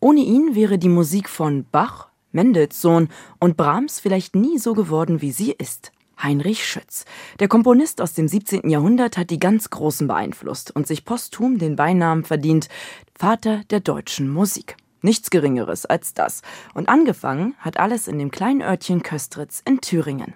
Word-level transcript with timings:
Ohne 0.00 0.20
ihn 0.20 0.54
wäre 0.54 0.78
die 0.78 0.88
Musik 0.88 1.28
von 1.28 1.66
Bach, 1.70 2.08
Mendelssohn 2.30 3.08
und 3.40 3.56
Brahms 3.56 3.98
vielleicht 3.98 4.36
nie 4.36 4.58
so 4.58 4.74
geworden, 4.74 5.20
wie 5.22 5.32
sie 5.32 5.52
ist. 5.52 5.92
Heinrich 6.22 6.64
Schütz. 6.64 7.04
Der 7.40 7.48
Komponist 7.48 8.00
aus 8.00 8.12
dem 8.12 8.28
17. 8.28 8.68
Jahrhundert 8.68 9.16
hat 9.16 9.30
die 9.30 9.38
ganz 9.38 9.70
Großen 9.70 10.06
beeinflusst 10.08 10.74
und 10.74 10.86
sich 10.86 11.04
posthum 11.04 11.58
den 11.58 11.76
Beinamen 11.76 12.24
verdient 12.24 12.68
Vater 13.16 13.62
der 13.70 13.80
deutschen 13.80 14.28
Musik. 14.28 14.76
Nichts 15.00 15.30
Geringeres 15.30 15.86
als 15.86 16.14
das. 16.14 16.42
Und 16.74 16.88
angefangen 16.88 17.54
hat 17.58 17.78
alles 17.78 18.08
in 18.08 18.18
dem 18.18 18.32
kleinen 18.32 18.62
Örtchen 18.62 19.02
Köstritz 19.02 19.62
in 19.64 19.80
Thüringen. 19.80 20.34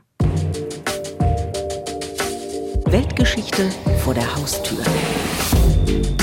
Weltgeschichte 2.86 3.70
vor 4.04 4.14
der 4.14 4.36
Haustür. 4.36 4.84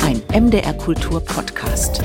Ein 0.03 0.21
MDR 0.31 0.73
Kultur 0.73 1.19
Podcast. 1.19 2.01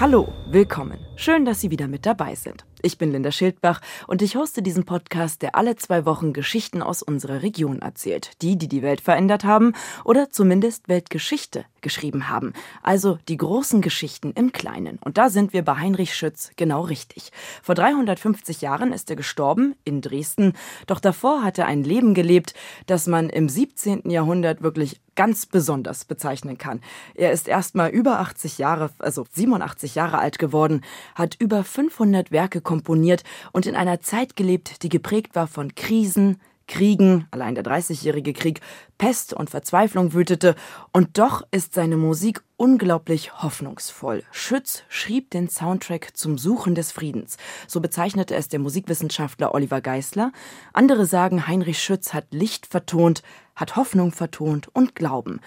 Hallo, 0.00 0.28
willkommen. 0.46 1.00
Schön, 1.16 1.44
dass 1.44 1.60
Sie 1.60 1.72
wieder 1.72 1.88
mit 1.88 2.06
dabei 2.06 2.36
sind. 2.36 2.64
Ich 2.80 2.96
bin 2.96 3.10
Linda 3.10 3.32
Schildbach 3.32 3.80
und 4.06 4.22
ich 4.22 4.36
hoste 4.36 4.62
diesen 4.62 4.84
Podcast, 4.84 5.42
der 5.42 5.56
alle 5.56 5.74
zwei 5.74 6.06
Wochen 6.06 6.32
Geschichten 6.32 6.80
aus 6.80 7.02
unserer 7.02 7.42
Region 7.42 7.80
erzählt. 7.80 8.30
Die, 8.40 8.56
die 8.56 8.68
die 8.68 8.82
Welt 8.82 9.00
verändert 9.00 9.42
haben 9.42 9.72
oder 10.04 10.30
zumindest 10.30 10.88
Weltgeschichte 10.88 11.64
geschrieben 11.80 12.28
haben. 12.28 12.52
Also 12.82 13.18
die 13.28 13.36
großen 13.36 13.80
Geschichten 13.80 14.32
im 14.32 14.52
Kleinen. 14.52 14.98
Und 15.02 15.18
da 15.18 15.28
sind 15.28 15.52
wir 15.52 15.62
bei 15.62 15.76
Heinrich 15.76 16.14
Schütz 16.14 16.52
genau 16.56 16.82
richtig. 16.82 17.32
Vor 17.62 17.74
350 17.74 18.60
Jahren 18.60 18.92
ist 18.92 19.10
er 19.10 19.16
gestorben 19.16 19.74
in 19.84 20.00
Dresden. 20.00 20.52
Doch 20.86 21.00
davor 21.00 21.42
hat 21.42 21.58
er 21.58 21.66
ein 21.66 21.82
Leben 21.82 22.14
gelebt, 22.14 22.54
das 22.86 23.06
man 23.06 23.28
im 23.28 23.48
17. 23.48 24.08
Jahrhundert 24.10 24.62
wirklich 24.62 25.00
ganz 25.18 25.46
besonders 25.46 26.04
bezeichnen 26.04 26.58
kann. 26.58 26.80
Er 27.16 27.32
ist 27.32 27.48
erst 27.48 27.74
mal 27.74 27.90
über 27.90 28.20
80 28.20 28.58
Jahre, 28.58 28.90
also 29.00 29.26
87 29.32 29.96
Jahre 29.96 30.18
alt 30.18 30.38
geworden, 30.38 30.82
hat 31.16 31.34
über 31.40 31.64
500 31.64 32.30
Werke 32.30 32.60
komponiert 32.68 33.24
und 33.52 33.64
in 33.64 33.74
einer 33.74 34.02
Zeit 34.02 34.36
gelebt, 34.36 34.82
die 34.82 34.90
geprägt 34.90 35.34
war 35.34 35.46
von 35.46 35.74
Krisen, 35.74 36.38
Kriegen, 36.66 37.26
allein 37.30 37.54
der 37.54 37.64
Dreißigjährige 37.64 38.34
Krieg, 38.34 38.60
Pest 38.98 39.32
und 39.32 39.48
Verzweiflung 39.48 40.12
wütete, 40.12 40.54
und 40.92 41.16
doch 41.16 41.46
ist 41.50 41.72
seine 41.72 41.96
Musik 41.96 42.42
unglaublich 42.58 43.42
hoffnungsvoll. 43.42 44.22
Schütz 44.32 44.82
schrieb 44.90 45.30
den 45.30 45.48
Soundtrack 45.48 46.14
zum 46.14 46.36
Suchen 46.36 46.74
des 46.74 46.92
Friedens. 46.92 47.38
So 47.66 47.80
bezeichnete 47.80 48.34
es 48.34 48.48
der 48.48 48.58
Musikwissenschaftler 48.58 49.54
Oliver 49.54 49.80
Geisler. 49.80 50.30
Andere 50.74 51.06
sagen, 51.06 51.48
Heinrich 51.48 51.82
Schütz 51.82 52.12
hat 52.12 52.26
Licht 52.32 52.66
vertont, 52.66 53.22
hat 53.56 53.76
Hoffnung 53.76 54.12
vertont 54.12 54.68
und 54.74 54.94
Glauben. 54.94 55.40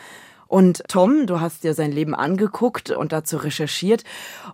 Und 0.51 0.83
Tom, 0.89 1.27
du 1.27 1.39
hast 1.39 1.63
dir 1.63 1.73
sein 1.73 1.93
Leben 1.93 2.13
angeguckt 2.13 2.91
und 2.91 3.13
dazu 3.13 3.37
recherchiert. 3.37 4.03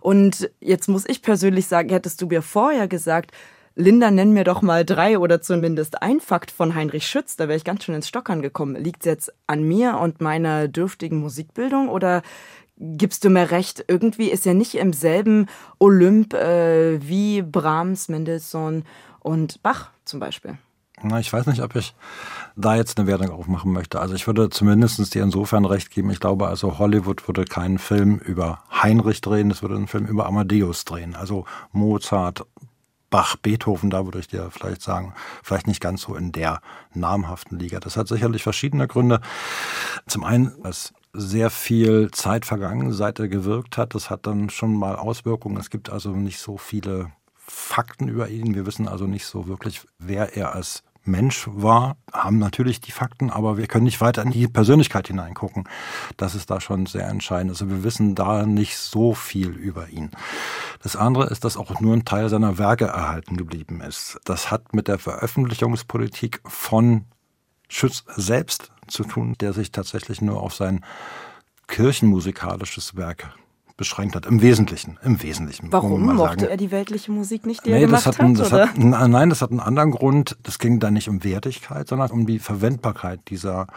Und 0.00 0.48
jetzt 0.60 0.88
muss 0.88 1.04
ich 1.08 1.22
persönlich 1.22 1.66
sagen, 1.66 1.88
hättest 1.88 2.22
du 2.22 2.28
mir 2.28 2.40
vorher 2.40 2.86
gesagt, 2.86 3.32
Linda, 3.74 4.12
nenn 4.12 4.32
mir 4.32 4.44
doch 4.44 4.62
mal 4.62 4.84
drei 4.84 5.18
oder 5.18 5.42
zumindest 5.42 6.00
ein 6.00 6.20
Fakt 6.20 6.52
von 6.52 6.76
Heinrich 6.76 7.08
Schütz, 7.08 7.34
da 7.34 7.48
wäre 7.48 7.56
ich 7.56 7.64
ganz 7.64 7.82
schön 7.82 7.96
ins 7.96 8.06
Stockern 8.06 8.42
gekommen. 8.42 8.76
Liegt 8.76 9.00
es 9.00 9.06
jetzt 9.06 9.32
an 9.48 9.64
mir 9.64 9.98
und 9.98 10.20
meiner 10.20 10.68
dürftigen 10.68 11.18
Musikbildung 11.18 11.88
oder 11.88 12.22
gibst 12.78 13.24
du 13.24 13.28
mir 13.28 13.50
recht, 13.50 13.84
irgendwie 13.88 14.30
ist 14.30 14.46
er 14.46 14.54
nicht 14.54 14.76
im 14.76 14.92
selben 14.92 15.46
Olymp 15.80 16.32
äh, 16.32 17.00
wie 17.02 17.42
Brahms, 17.42 18.08
Mendelssohn 18.08 18.84
und 19.18 19.64
Bach 19.64 19.90
zum 20.04 20.20
Beispiel? 20.20 20.58
Na, 21.02 21.20
ich 21.20 21.32
weiß 21.32 21.46
nicht, 21.46 21.62
ob 21.62 21.76
ich 21.76 21.94
da 22.56 22.74
jetzt 22.74 22.98
eine 22.98 23.06
Wertung 23.06 23.30
aufmachen 23.30 23.72
möchte. 23.72 24.00
Also 24.00 24.14
ich 24.14 24.26
würde 24.26 24.50
zumindest 24.50 25.14
dir 25.14 25.22
insofern 25.22 25.64
recht 25.64 25.90
geben. 25.90 26.10
Ich 26.10 26.20
glaube 26.20 26.48
also, 26.48 26.78
Hollywood 26.78 27.26
würde 27.28 27.44
keinen 27.44 27.78
Film 27.78 28.18
über 28.18 28.62
Heinrich 28.70 29.20
drehen, 29.20 29.50
es 29.50 29.62
würde 29.62 29.76
einen 29.76 29.86
Film 29.86 30.06
über 30.06 30.26
Amadeus 30.26 30.84
drehen. 30.84 31.14
Also 31.14 31.44
Mozart, 31.72 32.44
Bach, 33.10 33.36
Beethoven, 33.36 33.90
da 33.90 34.04
würde 34.04 34.18
ich 34.18 34.28
dir 34.28 34.50
vielleicht 34.50 34.82
sagen, 34.82 35.14
vielleicht 35.42 35.66
nicht 35.66 35.80
ganz 35.80 36.02
so 36.02 36.14
in 36.14 36.32
der 36.32 36.60
namhaften 36.92 37.58
Liga. 37.58 37.80
Das 37.80 37.96
hat 37.96 38.08
sicherlich 38.08 38.42
verschiedene 38.42 38.86
Gründe. 38.86 39.20
Zum 40.06 40.24
einen, 40.24 40.60
dass 40.62 40.92
sehr 41.14 41.48
viel 41.50 42.10
Zeit 42.10 42.44
vergangen, 42.44 42.92
seit 42.92 43.18
er 43.18 43.28
gewirkt 43.28 43.78
hat. 43.78 43.94
Das 43.94 44.10
hat 44.10 44.26
dann 44.26 44.50
schon 44.50 44.74
mal 44.74 44.96
Auswirkungen. 44.96 45.56
Es 45.56 45.70
gibt 45.70 45.90
also 45.90 46.10
nicht 46.10 46.38
so 46.38 46.58
viele 46.58 47.12
Fakten 47.34 48.08
über 48.08 48.28
ihn. 48.28 48.54
Wir 48.54 48.66
wissen 48.66 48.88
also 48.88 49.06
nicht 49.06 49.24
so 49.24 49.48
wirklich, 49.48 49.80
wer 49.98 50.36
er 50.36 50.54
als 50.54 50.82
Mensch 51.08 51.48
war, 51.50 51.96
haben 52.12 52.38
natürlich 52.38 52.80
die 52.80 52.92
Fakten, 52.92 53.30
aber 53.30 53.56
wir 53.56 53.66
können 53.66 53.84
nicht 53.84 54.00
weiter 54.00 54.22
in 54.22 54.30
die 54.30 54.46
Persönlichkeit 54.46 55.08
hineingucken. 55.08 55.68
Das 56.16 56.34
ist 56.34 56.50
da 56.50 56.60
schon 56.60 56.86
sehr 56.86 57.08
entscheidend. 57.08 57.50
Also 57.50 57.68
wir 57.68 57.82
wissen 57.82 58.14
da 58.14 58.46
nicht 58.46 58.76
so 58.76 59.14
viel 59.14 59.50
über 59.50 59.88
ihn. 59.88 60.10
Das 60.82 60.94
andere 60.94 61.26
ist, 61.26 61.44
dass 61.44 61.56
auch 61.56 61.80
nur 61.80 61.94
ein 61.94 62.04
Teil 62.04 62.28
seiner 62.28 62.58
Werke 62.58 62.86
erhalten 62.86 63.36
geblieben 63.36 63.80
ist. 63.80 64.18
Das 64.24 64.50
hat 64.50 64.74
mit 64.74 64.86
der 64.86 64.98
Veröffentlichungspolitik 64.98 66.40
von 66.46 67.06
Schütz 67.68 68.04
selbst 68.16 68.70
zu 68.86 69.04
tun, 69.04 69.34
der 69.40 69.52
sich 69.52 69.72
tatsächlich 69.72 70.20
nur 70.20 70.40
auf 70.40 70.54
sein 70.54 70.84
kirchenmusikalisches 71.66 72.96
Werk 72.96 73.34
beschränkt 73.78 74.14
hat. 74.14 74.26
Im 74.26 74.42
Wesentlichen. 74.42 74.98
Im 75.02 75.22
Wesentlichen. 75.22 75.72
Warum 75.72 76.02
mochte 76.02 76.40
sagen. 76.40 76.50
er 76.50 76.56
die 76.58 76.70
weltliche 76.70 77.10
Musik 77.10 77.46
nicht, 77.46 77.64
die 77.64 77.70
nee, 77.70 77.76
er 77.76 77.86
gemacht 77.86 78.06
das 78.06 78.18
hat, 78.18 78.22
hat, 78.22 78.38
das 78.38 78.52
hat, 78.52 78.76
Nein, 78.76 79.30
das 79.30 79.40
hat 79.40 79.50
einen 79.50 79.60
anderen 79.60 79.92
Grund. 79.92 80.36
Das 80.42 80.58
ging 80.58 80.80
da 80.80 80.90
nicht 80.90 81.08
um 81.08 81.24
Wertigkeit, 81.24 81.88
sondern 81.88 82.10
um 82.10 82.26
die 82.26 82.40
Verwendbarkeit 82.40 83.20
dieser 83.28 83.68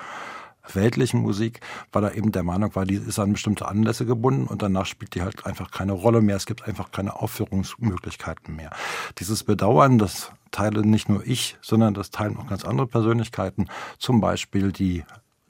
weltlichen 0.74 1.22
Musik, 1.22 1.62
weil 1.92 2.04
er 2.04 2.16
eben 2.16 2.32
der 2.32 2.44
Meinung 2.44 2.76
war, 2.76 2.86
die 2.86 2.96
ist 2.96 3.20
an 3.20 3.34
bestimmte 3.34 3.68
Anlässe 3.68 4.06
gebunden 4.06 4.48
und 4.48 4.62
danach 4.62 4.86
spielt 4.86 5.16
die 5.16 5.22
halt 5.22 5.46
einfach 5.46 5.72
keine 5.72 5.94
Rolle 5.94 6.22
mehr. 6.22 6.36
Es 6.36 6.46
gibt 6.46 6.68
einfach 6.68 6.92
keine 6.92 7.20
Aufführungsmöglichkeiten 7.20 8.56
mehr. 8.56 8.72
Dieses 9.20 9.44
Bedauern, 9.44 9.98
das 9.98 10.32
teile 10.52 10.86
nicht 10.86 11.10
nur 11.10 11.26
ich, 11.26 11.58
sondern 11.62 11.94
das 11.94 12.12
teilen 12.12 12.38
auch 12.38 12.48
ganz 12.48 12.66
andere 12.66 12.88
Persönlichkeiten, 12.88 13.68
zum 13.98 14.22
Beispiel 14.22 14.72
die 14.72 15.04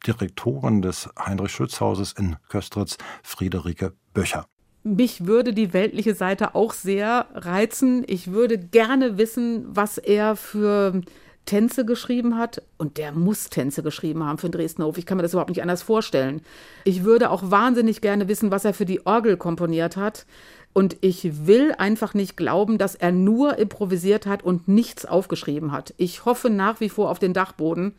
Direktorin 0.06 0.82
des 0.82 1.10
Heinrich-Schütz-Hauses 1.20 2.14
in 2.14 2.38
Köstritz, 2.50 2.98
Friederike 3.22 3.94
Böcher. 4.14 4.46
Mich 4.84 5.28
würde 5.28 5.54
die 5.54 5.74
weltliche 5.74 6.16
Seite 6.16 6.56
auch 6.56 6.74
sehr 6.74 7.28
reizen. 7.34 8.04
Ich 8.08 8.32
würde 8.32 8.58
gerne 8.58 9.18
wissen, 9.18 9.66
was 9.70 10.00
er 10.00 10.36
für 10.36 11.02
Tänze 11.46 11.86
geschrieben 11.86 12.38
hat. 12.38 12.64
Und 12.78 12.98
der 12.98 13.12
muss 13.12 13.50
Tänze 13.50 13.84
geschrieben 13.84 14.24
haben 14.26 14.40
für 14.40 14.48
den 14.48 14.54
Dresdner 14.54 14.86
Hof. 14.86 14.98
Ich 14.98 15.06
kann 15.06 15.18
mir 15.18 15.24
das 15.24 15.34
überhaupt 15.34 15.50
nicht 15.50 15.62
anders 15.62 15.84
vorstellen. 15.84 16.42
Ich 16.84 17.04
würde 17.04 17.30
auch 17.30 17.52
wahnsinnig 17.52 18.02
gerne 18.02 18.28
wissen, 18.28 18.50
was 18.50 18.66
er 18.66 18.74
für 18.74 18.86
die 18.86 19.06
Orgel 19.06 19.38
komponiert 19.38 19.98
hat. 19.98 20.26
Und 20.74 20.98
ich 21.02 21.46
will 21.46 21.74
einfach 21.78 22.14
nicht 22.14 22.38
glauben, 22.38 22.78
dass 22.78 22.96
er 22.96 23.12
nur 23.12 23.58
improvisiert 23.60 24.26
hat 24.26 24.42
und 24.42 24.68
nichts 24.68 25.06
aufgeschrieben 25.06 25.72
hat. 25.72 25.94
Ich 25.98 26.26
hoffe 26.26 26.50
nach 26.50 26.80
wie 26.80 26.90
vor 26.90 27.12
auf 27.12 27.20
den 27.20 27.34
Dachboden. 27.34 27.94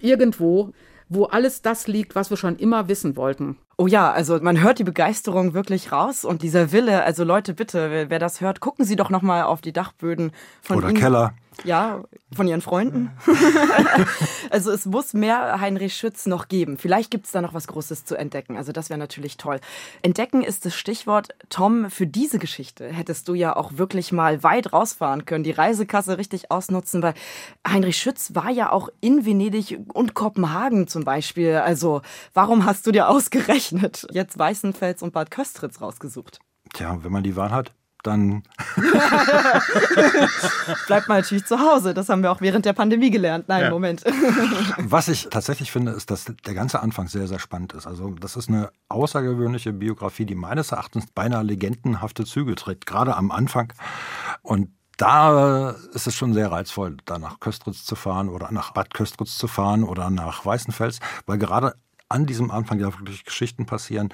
Irgendwo 0.00 0.72
wo 1.08 1.24
alles 1.24 1.62
das 1.62 1.86
liegt, 1.86 2.14
was 2.14 2.30
wir 2.30 2.36
schon 2.36 2.56
immer 2.56 2.88
wissen 2.88 3.16
wollten. 3.16 3.56
Oh 3.78 3.86
ja, 3.86 4.10
also 4.10 4.38
man 4.40 4.62
hört 4.62 4.78
die 4.78 4.84
Begeisterung 4.84 5.52
wirklich 5.52 5.92
raus 5.92 6.24
und 6.24 6.42
dieser 6.42 6.72
Wille, 6.72 7.04
also 7.04 7.24
Leute, 7.24 7.52
bitte, 7.52 7.90
wer, 7.90 8.08
wer 8.08 8.18
das 8.18 8.40
hört, 8.40 8.60
gucken 8.60 8.86
Sie 8.86 8.96
doch 8.96 9.10
noch 9.10 9.20
mal 9.20 9.42
auf 9.42 9.60
die 9.60 9.72
Dachböden 9.72 10.32
von 10.62 10.78
Oder 10.78 10.88
ihm. 10.88 10.96
Keller. 10.96 11.34
Ja, 11.64 12.04
von 12.34 12.46
ihren 12.46 12.60
Freunden. 12.60 13.10
also 14.50 14.70
es 14.70 14.86
muss 14.86 15.14
mehr 15.14 15.60
Heinrich 15.60 15.94
Schütz 15.94 16.26
noch 16.26 16.48
geben. 16.48 16.76
Vielleicht 16.76 17.10
gibt 17.10 17.26
es 17.26 17.32
da 17.32 17.40
noch 17.40 17.54
was 17.54 17.66
Großes 17.66 18.04
zu 18.04 18.16
entdecken. 18.16 18.56
Also 18.56 18.72
das 18.72 18.90
wäre 18.90 18.98
natürlich 18.98 19.36
toll. 19.36 19.60
Entdecken 20.02 20.42
ist 20.42 20.64
das 20.64 20.74
Stichwort. 20.74 21.28
Tom, 21.48 21.90
für 21.90 22.06
diese 22.06 22.38
Geschichte 22.38 22.86
hättest 22.88 23.28
du 23.28 23.34
ja 23.34 23.56
auch 23.56 23.78
wirklich 23.78 24.12
mal 24.12 24.42
weit 24.42 24.72
rausfahren 24.72 25.24
können, 25.24 25.44
die 25.44 25.50
Reisekasse 25.50 26.18
richtig 26.18 26.50
ausnutzen, 26.50 27.02
weil 27.02 27.14
Heinrich 27.66 27.96
Schütz 27.96 28.34
war 28.34 28.50
ja 28.50 28.70
auch 28.70 28.88
in 29.00 29.24
Venedig 29.24 29.78
und 29.92 30.14
Kopenhagen 30.14 30.88
zum 30.88 31.04
Beispiel. 31.04 31.56
Also 31.56 32.02
warum 32.34 32.64
hast 32.64 32.86
du 32.86 32.92
dir 32.92 33.08
ausgerechnet 33.08 34.06
jetzt 34.12 34.38
Weißenfels 34.38 35.02
und 35.02 35.12
Bad 35.12 35.30
Köstritz 35.30 35.80
rausgesucht? 35.80 36.40
Tja, 36.74 36.98
wenn 37.02 37.12
man 37.12 37.22
die 37.22 37.36
Wahl 37.36 37.50
hat 37.50 37.72
dann. 38.06 38.42
Bleibt 40.86 41.08
mal 41.08 41.20
natürlich 41.20 41.44
zu 41.44 41.58
Hause. 41.58 41.94
Das 41.94 42.08
haben 42.08 42.22
wir 42.22 42.30
auch 42.30 42.40
während 42.40 42.64
der 42.64 42.72
Pandemie 42.72 43.10
gelernt. 43.10 43.48
Nein, 43.48 43.64
ja. 43.64 43.70
Moment. 43.70 44.04
Was 44.78 45.08
ich 45.08 45.28
tatsächlich 45.30 45.72
finde, 45.72 45.92
ist, 45.92 46.10
dass 46.10 46.24
der 46.24 46.54
ganze 46.54 46.80
Anfang 46.80 47.08
sehr, 47.08 47.26
sehr 47.26 47.38
spannend 47.38 47.72
ist. 47.72 47.86
Also, 47.86 48.10
das 48.10 48.36
ist 48.36 48.48
eine 48.48 48.70
außergewöhnliche 48.88 49.72
Biografie, 49.72 50.24
die 50.26 50.34
meines 50.34 50.72
Erachtens 50.72 51.06
beinahe 51.06 51.42
legendenhafte 51.42 52.24
Züge 52.24 52.54
trägt, 52.54 52.86
gerade 52.86 53.16
am 53.16 53.30
Anfang. 53.30 53.72
Und 54.42 54.70
da 54.96 55.70
ist 55.92 56.06
es 56.06 56.14
schon 56.14 56.32
sehr 56.32 56.50
reizvoll, 56.50 56.96
da 57.04 57.18
nach 57.18 57.40
Köstritz 57.40 57.84
zu 57.84 57.96
fahren 57.96 58.28
oder 58.28 58.50
nach 58.50 58.72
Bad 58.72 58.94
Köstritz 58.94 59.36
zu 59.36 59.46
fahren 59.46 59.84
oder 59.84 60.08
nach 60.10 60.46
Weißenfels, 60.46 61.00
weil 61.26 61.38
gerade 61.38 61.74
an 62.08 62.26
diesem 62.26 62.50
Anfang 62.50 62.78
ja 62.80 62.86
wirklich 62.98 63.24
Geschichten 63.24 63.66
passieren, 63.66 64.08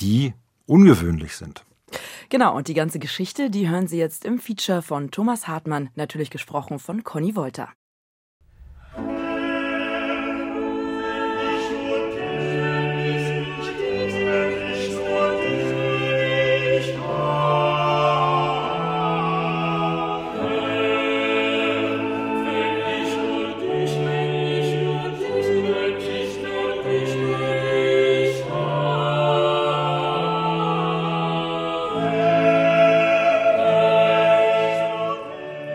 die 0.00 0.34
ungewöhnlich 0.66 1.36
sind. 1.36 1.64
Genau, 2.28 2.56
und 2.56 2.68
die 2.68 2.74
ganze 2.74 2.98
Geschichte, 2.98 3.50
die 3.50 3.68
hören 3.68 3.86
Sie 3.86 3.98
jetzt 3.98 4.24
im 4.24 4.38
Feature 4.38 4.82
von 4.82 5.10
Thomas 5.10 5.46
Hartmann, 5.46 5.90
natürlich 5.94 6.30
gesprochen 6.30 6.78
von 6.78 7.04
Conny 7.04 7.36
Wolter. 7.36 7.70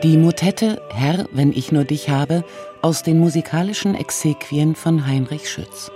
Die 0.10 0.18
Motette 0.18 0.82
Herr, 0.90 1.28
wenn 1.34 1.52
ich 1.52 1.72
nur 1.72 1.84
dich 1.84 2.10
habe 2.10 2.44
aus 2.82 3.04
den 3.04 3.20
musikalischen 3.20 3.94
Exequien 3.94 4.74
von 4.74 5.06
Heinrich 5.06 5.48
Schütz. 5.48 5.92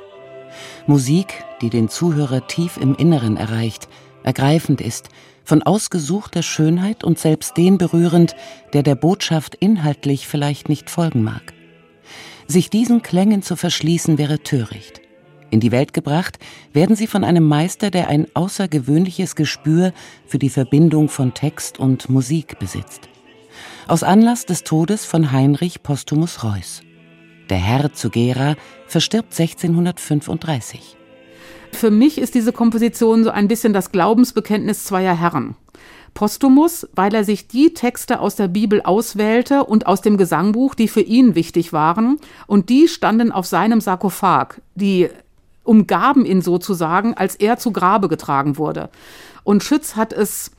Musik, 0.85 1.43
die 1.63 1.71
den 1.71 1.89
Zuhörer 1.89 2.45
tief 2.45 2.77
im 2.77 2.93
Inneren 2.93 3.37
erreicht, 3.37 3.87
ergreifend 4.21 4.81
ist, 4.81 5.09
von 5.43 5.63
ausgesuchter 5.63 6.43
Schönheit 6.43 7.03
und 7.03 7.17
selbst 7.17 7.57
den 7.57 7.79
berührend, 7.79 8.35
der 8.73 8.83
der 8.83 8.93
Botschaft 8.93 9.55
inhaltlich 9.55 10.27
vielleicht 10.27 10.69
nicht 10.69 10.91
folgen 10.91 11.23
mag. 11.23 11.51
Sich 12.45 12.69
diesen 12.69 13.01
Klängen 13.01 13.41
zu 13.41 13.55
verschließen 13.55 14.19
wäre 14.19 14.43
töricht. 14.43 15.01
In 15.49 15.59
die 15.59 15.71
Welt 15.71 15.91
gebracht 15.91 16.37
werden 16.71 16.95
sie 16.95 17.07
von 17.07 17.23
einem 17.23 17.47
Meister, 17.47 17.89
der 17.89 18.09
ein 18.09 18.27
außergewöhnliches 18.35 19.35
Gespür 19.35 19.91
für 20.27 20.37
die 20.37 20.51
Verbindung 20.51 21.09
von 21.09 21.33
Text 21.33 21.79
und 21.79 22.09
Musik 22.09 22.59
besitzt. 22.59 23.09
Aus 23.85 24.01
Anlass 24.01 24.45
des 24.45 24.63
Todes 24.63 25.03
von 25.03 25.33
Heinrich 25.33 25.83
Postumus 25.83 26.41
Reuß. 26.41 26.83
Der 27.49 27.57
Herr 27.57 27.91
zu 27.91 28.09
Gera 28.09 28.55
verstirbt 28.87 29.37
1635. 29.37 30.95
Für 31.73 31.91
mich 31.91 32.17
ist 32.17 32.33
diese 32.33 32.53
Komposition 32.53 33.25
so 33.25 33.29
ein 33.29 33.49
bisschen 33.49 33.73
das 33.73 33.91
Glaubensbekenntnis 33.91 34.85
zweier 34.85 35.19
Herren. 35.19 35.57
Postumus, 36.13 36.87
weil 36.95 37.13
er 37.13 37.25
sich 37.25 37.49
die 37.49 37.73
Texte 37.73 38.21
aus 38.21 38.37
der 38.37 38.47
Bibel 38.47 38.81
auswählte 38.81 39.65
und 39.65 39.85
aus 39.85 39.99
dem 39.99 40.15
Gesangbuch, 40.15 40.75
die 40.75 40.87
für 40.87 41.01
ihn 41.01 41.35
wichtig 41.35 41.73
waren, 41.73 42.19
und 42.47 42.69
die 42.69 42.87
standen 42.87 43.33
auf 43.33 43.47
seinem 43.47 43.81
Sarkophag, 43.81 44.61
die 44.75 45.09
umgaben 45.65 46.25
ihn 46.25 46.41
sozusagen, 46.41 47.15
als 47.15 47.35
er 47.35 47.57
zu 47.57 47.73
Grabe 47.73 48.07
getragen 48.07 48.57
wurde. 48.57 48.89
Und 49.43 49.61
Schütz 49.61 49.97
hat 49.97 50.13
es 50.13 50.51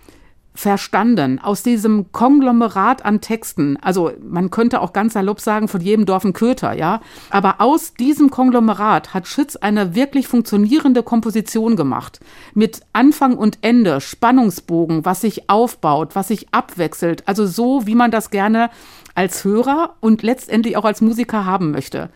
verstanden 0.54 1.40
aus 1.40 1.64
diesem 1.64 2.12
Konglomerat 2.12 3.04
an 3.04 3.20
Texten. 3.20 3.76
Also 3.82 4.12
man 4.22 4.50
könnte 4.50 4.80
auch 4.80 4.92
ganz 4.92 5.14
salopp 5.14 5.40
sagen, 5.40 5.66
von 5.66 5.80
jedem 5.80 6.06
Dorf 6.06 6.24
ein 6.24 6.32
Köter, 6.32 6.72
ja. 6.72 7.00
Aber 7.30 7.60
aus 7.60 7.94
diesem 7.94 8.30
Konglomerat 8.30 9.14
hat 9.14 9.26
Schütz 9.26 9.56
eine 9.56 9.96
wirklich 9.96 10.28
funktionierende 10.28 11.02
Komposition 11.02 11.74
gemacht. 11.74 12.20
Mit 12.54 12.82
Anfang 12.92 13.36
und 13.36 13.58
Ende, 13.62 14.00
Spannungsbogen, 14.00 15.04
was 15.04 15.22
sich 15.22 15.50
aufbaut, 15.50 16.14
was 16.14 16.28
sich 16.28 16.46
abwechselt. 16.52 17.26
Also 17.26 17.46
so, 17.46 17.86
wie 17.86 17.96
man 17.96 18.12
das 18.12 18.30
gerne 18.30 18.70
als 19.16 19.44
Hörer 19.44 19.96
und 20.00 20.22
letztendlich 20.22 20.76
auch 20.76 20.84
als 20.84 21.00
Musiker 21.00 21.44
haben 21.44 21.72
möchte. 21.72 22.10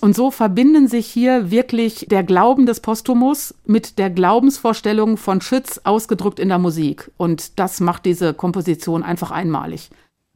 Und 0.00 0.14
so 0.14 0.30
verbinden 0.30 0.86
sich 0.86 1.06
hier 1.06 1.50
wirklich 1.50 2.06
der 2.08 2.22
Glauben 2.22 2.66
des 2.66 2.80
Postumus 2.80 3.54
mit 3.64 3.98
der 3.98 4.10
Glaubensvorstellung 4.10 5.16
von 5.16 5.40
Schütz 5.40 5.80
ausgedrückt 5.82 6.38
in 6.38 6.48
der 6.48 6.58
Musik. 6.58 7.10
Und 7.16 7.58
das 7.58 7.80
macht 7.80 8.04
diese 8.04 8.32
Komposition 8.32 9.02
einfach 9.02 9.32
einmalig. 9.32 9.90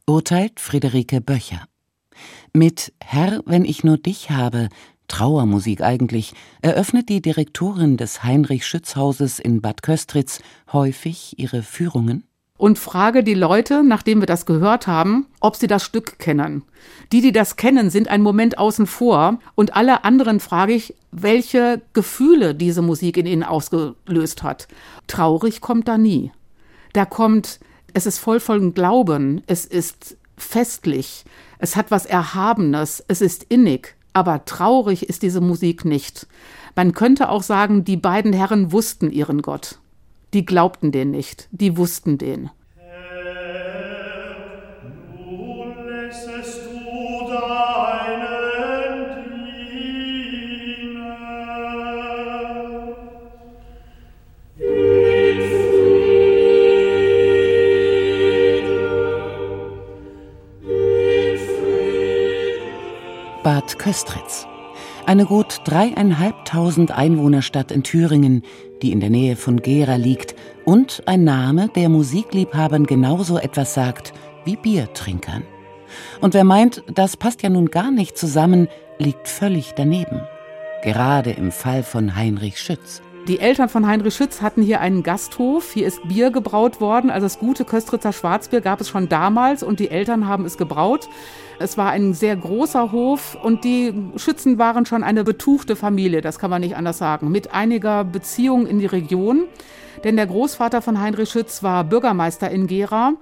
Urteilt 0.05 0.59
Friederike 0.59 1.21
Böcher. 1.21 1.65
Mit 2.51 2.93
Herr, 2.99 3.41
wenn 3.45 3.63
ich 3.63 3.83
nur 3.83 3.97
dich 3.97 4.31
habe, 4.31 4.67
Trauermusik 5.07 5.81
eigentlich, 5.81 6.33
eröffnet 6.61 7.07
die 7.07 7.21
Direktorin 7.21 7.97
des 7.97 8.23
Heinrich 8.23 8.65
Schütz 8.65 8.95
Hauses 8.95 9.39
in 9.39 9.61
Bad 9.61 9.81
Köstritz 9.81 10.41
häufig 10.71 11.39
ihre 11.39 11.63
Führungen 11.63 12.25
und 12.63 12.79
frage 12.79 13.25
die 13.25 13.33
Leute, 13.33 13.83
nachdem 13.83 14.21
wir 14.21 14.25
das 14.25 14.45
gehört 14.45 14.87
haben, 14.87 15.25
ob 15.41 15.57
sie 15.57 15.67
das 15.67 15.83
Stück 15.83 16.17
kennen. 16.17 16.63
Die, 17.11 17.19
die 17.19 17.33
das 17.33 17.57
kennen, 17.57 17.89
sind 17.89 18.07
einen 18.07 18.23
Moment 18.23 18.57
außen 18.57 18.87
vor 18.87 19.39
und 19.55 19.75
alle 19.75 20.05
anderen 20.05 20.39
frage 20.39 20.71
ich, 20.71 20.95
welche 21.11 21.81
Gefühle 21.91 22.55
diese 22.55 22.81
Musik 22.81 23.17
in 23.17 23.25
ihnen 23.25 23.43
ausgelöst 23.43 24.43
hat. 24.43 24.69
Traurig 25.07 25.59
kommt 25.59 25.89
da 25.89 25.97
nie. 25.97 26.31
Da 26.93 27.03
kommt, 27.03 27.59
es 27.93 28.05
ist 28.05 28.19
voll 28.19 28.39
von 28.39 28.73
Glauben, 28.73 29.43
es 29.45 29.65
ist 29.65 30.15
festlich, 30.37 31.25
es 31.59 31.75
hat 31.75 31.91
was 31.91 32.05
Erhabenes, 32.05 33.03
es 33.09 33.19
ist 33.19 33.43
innig, 33.49 33.93
aber 34.13 34.45
traurig 34.45 35.09
ist 35.09 35.21
diese 35.21 35.41
Musik 35.41 35.83
nicht. 35.83 36.27
Man 36.77 36.93
könnte 36.93 37.27
auch 37.27 37.43
sagen, 37.43 37.83
die 37.83 37.97
beiden 37.97 38.31
Herren 38.31 38.71
wussten 38.71 39.11
ihren 39.11 39.41
Gott. 39.41 39.79
Die 40.33 40.45
glaubten 40.45 40.91
den 40.91 41.11
nicht, 41.11 41.47
die 41.51 41.77
wussten 41.77 42.17
den. 42.17 42.49
Bad 63.43 63.77
Köstritz. 63.77 64.47
Eine 65.05 65.25
gut 65.25 65.61
dreieinhalbtausend 65.65 66.91
Einwohnerstadt 66.91 67.71
in 67.71 67.83
Thüringen, 67.83 68.43
die 68.83 68.91
in 68.91 68.99
der 68.99 69.09
Nähe 69.09 69.35
von 69.35 69.61
Gera 69.61 69.95
liegt, 69.95 70.35
und 70.65 71.03
ein 71.07 71.23
Name, 71.23 71.69
der 71.75 71.89
Musikliebhabern 71.89 72.85
genauso 72.85 73.37
etwas 73.37 73.73
sagt 73.73 74.13
wie 74.45 74.55
Biertrinkern. 74.55 75.43
Und 76.21 76.33
wer 76.33 76.43
meint, 76.43 76.83
das 76.93 77.17
passt 77.17 77.43
ja 77.43 77.49
nun 77.49 77.69
gar 77.69 77.91
nicht 77.91 78.17
zusammen, 78.17 78.67
liegt 78.97 79.27
völlig 79.27 79.73
daneben. 79.75 80.21
Gerade 80.83 81.31
im 81.31 81.51
Fall 81.51 81.83
von 81.83 82.15
Heinrich 82.15 82.59
Schütz. 82.59 83.01
Die 83.29 83.39
Eltern 83.39 83.69
von 83.69 83.87
Heinrich 83.87 84.15
Schütz 84.15 84.41
hatten 84.41 84.61
hier 84.61 84.81
einen 84.81 85.01
Gasthof. 85.01 85.71
Hier 85.71 85.87
ist 85.87 86.05
Bier 86.05 86.29
gebraut 86.29 86.81
worden. 86.81 87.09
Also 87.09 87.25
das 87.25 87.39
gute 87.39 87.63
Köstritzer 87.63 88.11
Schwarzbier 88.11 88.59
gab 88.59 88.81
es 88.81 88.89
schon 88.89 89.07
damals 89.07 89.63
und 89.63 89.79
die 89.79 89.89
Eltern 89.89 90.27
haben 90.27 90.43
es 90.43 90.57
gebraut. 90.57 91.07
Es 91.57 91.77
war 91.77 91.91
ein 91.91 92.13
sehr 92.13 92.35
großer 92.35 92.91
Hof 92.91 93.37
und 93.41 93.63
die 93.63 93.93
Schützen 94.17 94.57
waren 94.57 94.85
schon 94.85 95.03
eine 95.03 95.23
betuchte 95.23 95.77
Familie, 95.77 96.19
das 96.19 96.37
kann 96.37 96.49
man 96.49 96.61
nicht 96.61 96.75
anders 96.75 96.97
sagen, 96.97 97.31
mit 97.31 97.53
einiger 97.53 98.03
Beziehung 98.03 98.67
in 98.67 98.79
die 98.79 98.87
Region. 98.87 99.45
Denn 100.03 100.17
der 100.17 100.27
Großvater 100.27 100.81
von 100.81 100.99
Heinrich 100.99 101.29
Schütz 101.29 101.63
war 101.63 101.85
Bürgermeister 101.85 102.51
in 102.51 102.67
Gera 102.67 103.13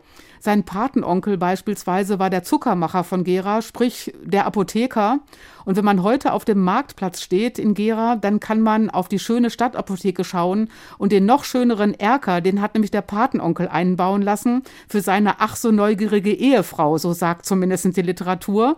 sein 0.44 0.64
Patenonkel 0.64 1.38
beispielsweise 1.38 2.18
war 2.18 2.32
der 2.32 2.42
Zuckermacher 2.42 3.04
von 3.04 3.24
Gera, 3.24 3.62
sprich 3.62 4.12
der 4.24 4.48
Apotheker. 4.48 5.20
Und 5.66 5.78
wenn 5.78 5.86
man 5.86 6.02
heute 6.02 6.34
auf 6.34 6.46
dem 6.46 6.64
Marktplatz 6.64 7.22
steht 7.22 7.60
in 7.60 7.76
Gera, 7.76 8.16
dann 8.16 8.40
kann 8.40 8.60
man 8.60 8.90
auf 8.90 9.08
die 9.08 9.20
schöne 9.20 9.52
Stadtapotheke 9.52 10.24
schauen 10.24 10.72
und 10.98 11.12
den 11.12 11.28
noch 11.28 11.44
schöneren 11.44 11.94
Erker, 11.94 12.42
den 12.42 12.60
hat 12.60 12.74
nämlich 12.74 12.90
der 12.90 13.04
Patenonkel 13.04 13.68
einbauen 13.68 14.24
lassen 14.24 14.64
für 14.88 15.02
seine 15.02 15.40
ach 15.42 15.56
so 15.56 15.70
neugierige 15.70 16.34
Ehefrau, 16.34 16.98
so 16.98 17.14
sagt 17.14 17.46
zumindest 17.46 17.96
die 17.96 18.02
Literatur. 18.02 18.78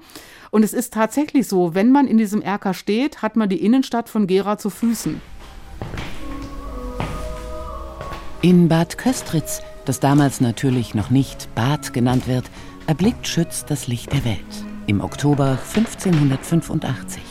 Und 0.51 0.63
es 0.63 0.73
ist 0.73 0.93
tatsächlich 0.93 1.47
so, 1.47 1.73
wenn 1.73 1.93
man 1.93 2.07
in 2.07 2.17
diesem 2.17 2.41
Erker 2.41 2.73
steht, 2.73 3.21
hat 3.21 3.37
man 3.37 3.47
die 3.47 3.63
Innenstadt 3.63 4.09
von 4.09 4.27
Gera 4.27 4.57
zu 4.57 4.69
Füßen. 4.69 5.21
In 8.41 8.67
Bad 8.67 8.97
Köstritz 8.97 9.61
das 9.85 9.99
damals 9.99 10.41
natürlich 10.41 10.95
noch 10.95 11.09
nicht 11.09 11.53
Bad 11.55 11.93
genannt 11.93 12.27
wird, 12.27 12.45
erblickt 12.87 13.27
Schütz 13.27 13.65
das 13.65 13.87
Licht 13.87 14.11
der 14.13 14.25
Welt 14.25 14.65
im 14.87 15.01
Oktober 15.01 15.57
1585. 15.75 17.21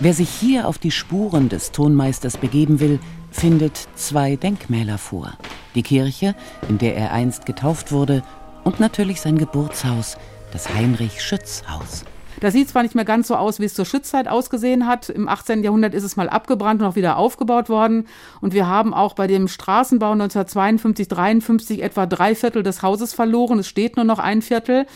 Wer 0.00 0.14
sich 0.14 0.28
hier 0.28 0.68
auf 0.68 0.78
die 0.78 0.90
Spuren 0.90 1.48
des 1.48 1.72
Tonmeisters 1.72 2.36
begeben 2.36 2.80
will, 2.80 2.98
findet 3.30 3.88
zwei 3.94 4.36
Denkmäler 4.36 4.98
vor. 4.98 5.32
Die 5.74 5.82
Kirche, 5.82 6.34
in 6.68 6.78
der 6.78 6.96
er 6.96 7.12
einst 7.12 7.46
getauft 7.46 7.92
wurde, 7.92 8.22
und 8.64 8.78
natürlich 8.78 9.20
sein 9.20 9.38
Geburtshaus, 9.38 10.16
das 10.52 10.72
Heinrich-Schütz-Haus. 10.72 12.04
Das 12.42 12.54
sieht 12.54 12.68
zwar 12.68 12.82
nicht 12.82 12.96
mehr 12.96 13.04
ganz 13.04 13.28
so 13.28 13.36
aus, 13.36 13.60
wie 13.60 13.66
es 13.66 13.74
zur 13.74 13.84
Schützzeit 13.84 14.26
ausgesehen 14.26 14.88
hat. 14.88 15.08
Im 15.08 15.28
18. 15.28 15.62
Jahrhundert 15.62 15.94
ist 15.94 16.02
es 16.02 16.16
mal 16.16 16.28
abgebrannt 16.28 16.82
und 16.82 16.88
auch 16.88 16.96
wieder 16.96 17.16
aufgebaut 17.16 17.68
worden. 17.68 18.08
Und 18.40 18.52
wir 18.52 18.66
haben 18.66 18.92
auch 18.92 19.14
bei 19.14 19.28
dem 19.28 19.46
Straßenbau 19.46 20.10
1952, 20.10 21.06
53 21.06 21.82
etwa 21.84 22.04
drei 22.04 22.34
Viertel 22.34 22.64
des 22.64 22.82
Hauses 22.82 23.14
verloren. 23.14 23.60
Es 23.60 23.68
steht 23.68 23.94
nur 23.94 24.04
noch 24.04 24.18
ein 24.18 24.42
Viertel. 24.42 24.86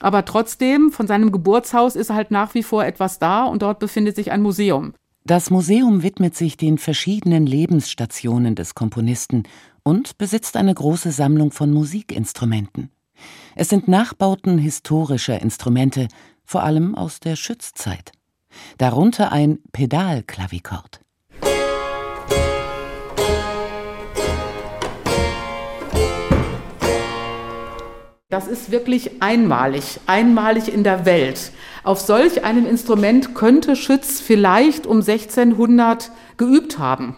Aber 0.00 0.24
trotzdem, 0.24 0.90
von 0.90 1.06
seinem 1.06 1.30
Geburtshaus 1.30 1.94
ist 1.94 2.10
halt 2.10 2.32
nach 2.32 2.54
wie 2.54 2.64
vor 2.64 2.84
etwas 2.84 3.20
da 3.20 3.44
und 3.44 3.62
dort 3.62 3.78
befindet 3.78 4.16
sich 4.16 4.32
ein 4.32 4.42
Museum. 4.42 4.92
Das 5.22 5.50
Museum 5.50 6.02
widmet 6.02 6.34
sich 6.34 6.56
den 6.56 6.76
verschiedenen 6.76 7.46
Lebensstationen 7.46 8.56
des 8.56 8.74
Komponisten 8.74 9.44
und 9.84 10.18
besitzt 10.18 10.56
eine 10.56 10.74
große 10.74 11.12
Sammlung 11.12 11.52
von 11.52 11.72
Musikinstrumenten. 11.72 12.90
Es 13.54 13.68
sind 13.68 13.88
Nachbauten 13.88 14.58
historischer 14.58 15.40
Instrumente, 15.40 16.08
vor 16.46 16.62
allem 16.62 16.94
aus 16.94 17.20
der 17.20 17.36
Schützzeit. 17.36 18.12
Darunter 18.78 19.32
ein 19.32 19.58
Pedalklavikord. 19.72 21.00
Das 28.28 28.48
ist 28.48 28.72
wirklich 28.72 29.22
einmalig, 29.22 30.00
einmalig 30.06 30.72
in 30.72 30.82
der 30.82 31.06
Welt. 31.06 31.52
Auf 31.84 32.00
solch 32.00 32.44
einem 32.44 32.66
Instrument 32.66 33.34
könnte 33.36 33.76
Schütz 33.76 34.20
vielleicht 34.20 34.86
um 34.86 34.96
1600 34.96 36.10
geübt 36.36 36.78
haben. 36.78 37.16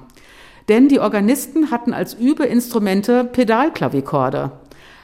Denn 0.69 0.89
die 0.89 1.01
Organisten 1.01 1.71
hatten 1.71 1.95
als 1.95 2.13
Übeinstrumente 2.13 3.25
Pedalklavikorde. 3.25 4.53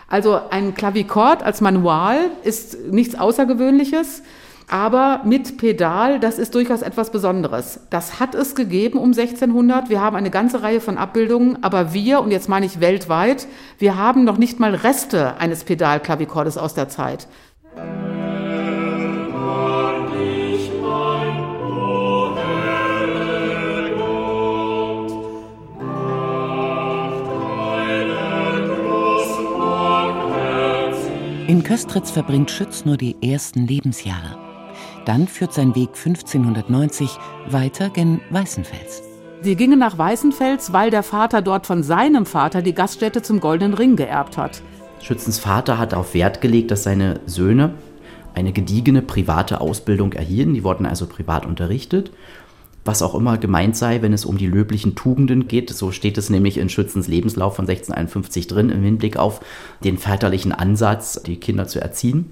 Also 0.08 0.40
ein 0.50 0.74
Klavikord 0.74 1.42
als 1.42 1.60
Manual 1.60 2.30
ist 2.42 2.78
nichts 2.90 3.14
Außergewöhnliches. 3.14 4.22
Aber 4.68 5.20
mit 5.24 5.58
Pedal, 5.58 6.18
das 6.20 6.38
ist 6.38 6.54
durchaus 6.54 6.80
etwas 6.80 7.10
Besonderes. 7.10 7.80
Das 7.90 8.18
hat 8.18 8.34
es 8.34 8.54
gegeben 8.54 8.98
um 8.98 9.10
1600. 9.10 9.90
Wir 9.90 10.00
haben 10.00 10.16
eine 10.16 10.30
ganze 10.30 10.62
Reihe 10.62 10.80
von 10.80 10.96
Abbildungen, 10.96 11.62
aber 11.62 11.92
wir, 11.92 12.20
und 12.20 12.30
jetzt 12.30 12.48
meine 12.48 12.64
ich 12.64 12.80
weltweit, 12.80 13.46
wir 13.78 13.98
haben 13.98 14.24
noch 14.24 14.38
nicht 14.38 14.60
mal 14.60 14.74
Reste 14.74 15.36
eines 15.36 15.64
Pedalklavikordes 15.64 16.56
aus 16.56 16.72
der 16.72 16.88
Zeit. 16.88 17.28
In 31.64 31.70
Köstritz 31.70 32.10
verbringt 32.10 32.50
Schütz 32.50 32.84
nur 32.84 32.98
die 32.98 33.16
ersten 33.22 33.66
Lebensjahre. 33.66 34.36
Dann 35.06 35.26
führt 35.26 35.54
sein 35.54 35.74
Weg 35.74 35.96
1590 35.96 37.08
weiter 37.48 37.88
gen 37.88 38.20
Weißenfels. 38.28 39.02
Sie 39.40 39.56
gingen 39.56 39.78
nach 39.78 39.96
Weißenfels, 39.96 40.74
weil 40.74 40.90
der 40.90 41.02
Vater 41.02 41.40
dort 41.40 41.66
von 41.66 41.82
seinem 41.82 42.26
Vater 42.26 42.60
die 42.60 42.74
Gaststätte 42.74 43.22
zum 43.22 43.40
Goldenen 43.40 43.72
Ring 43.72 43.96
geerbt 43.96 44.36
hat. 44.36 44.60
Schützens 45.00 45.38
Vater 45.38 45.78
hat 45.78 45.92
darauf 45.92 46.12
Wert 46.12 46.42
gelegt, 46.42 46.70
dass 46.70 46.82
seine 46.82 47.20
Söhne 47.24 47.72
eine 48.34 48.52
gediegene 48.52 49.00
private 49.00 49.62
Ausbildung 49.62 50.12
erhielten. 50.12 50.52
Die 50.52 50.64
wurden 50.64 50.84
also 50.84 51.06
privat 51.06 51.46
unterrichtet. 51.46 52.10
Was 52.84 53.00
auch 53.00 53.14
immer 53.14 53.38
gemeint 53.38 53.76
sei, 53.76 54.02
wenn 54.02 54.12
es 54.12 54.26
um 54.26 54.36
die 54.36 54.46
löblichen 54.46 54.94
Tugenden 54.94 55.48
geht. 55.48 55.70
So 55.70 55.90
steht 55.90 56.18
es 56.18 56.28
nämlich 56.28 56.58
in 56.58 56.68
Schützens 56.68 57.08
Lebenslauf 57.08 57.56
von 57.56 57.64
1651 57.64 58.46
drin, 58.46 58.68
im 58.68 58.82
Hinblick 58.82 59.16
auf 59.16 59.40
den 59.82 59.96
väterlichen 59.96 60.52
Ansatz, 60.52 61.22
die 61.22 61.36
Kinder 61.36 61.66
zu 61.66 61.80
erziehen. 61.80 62.30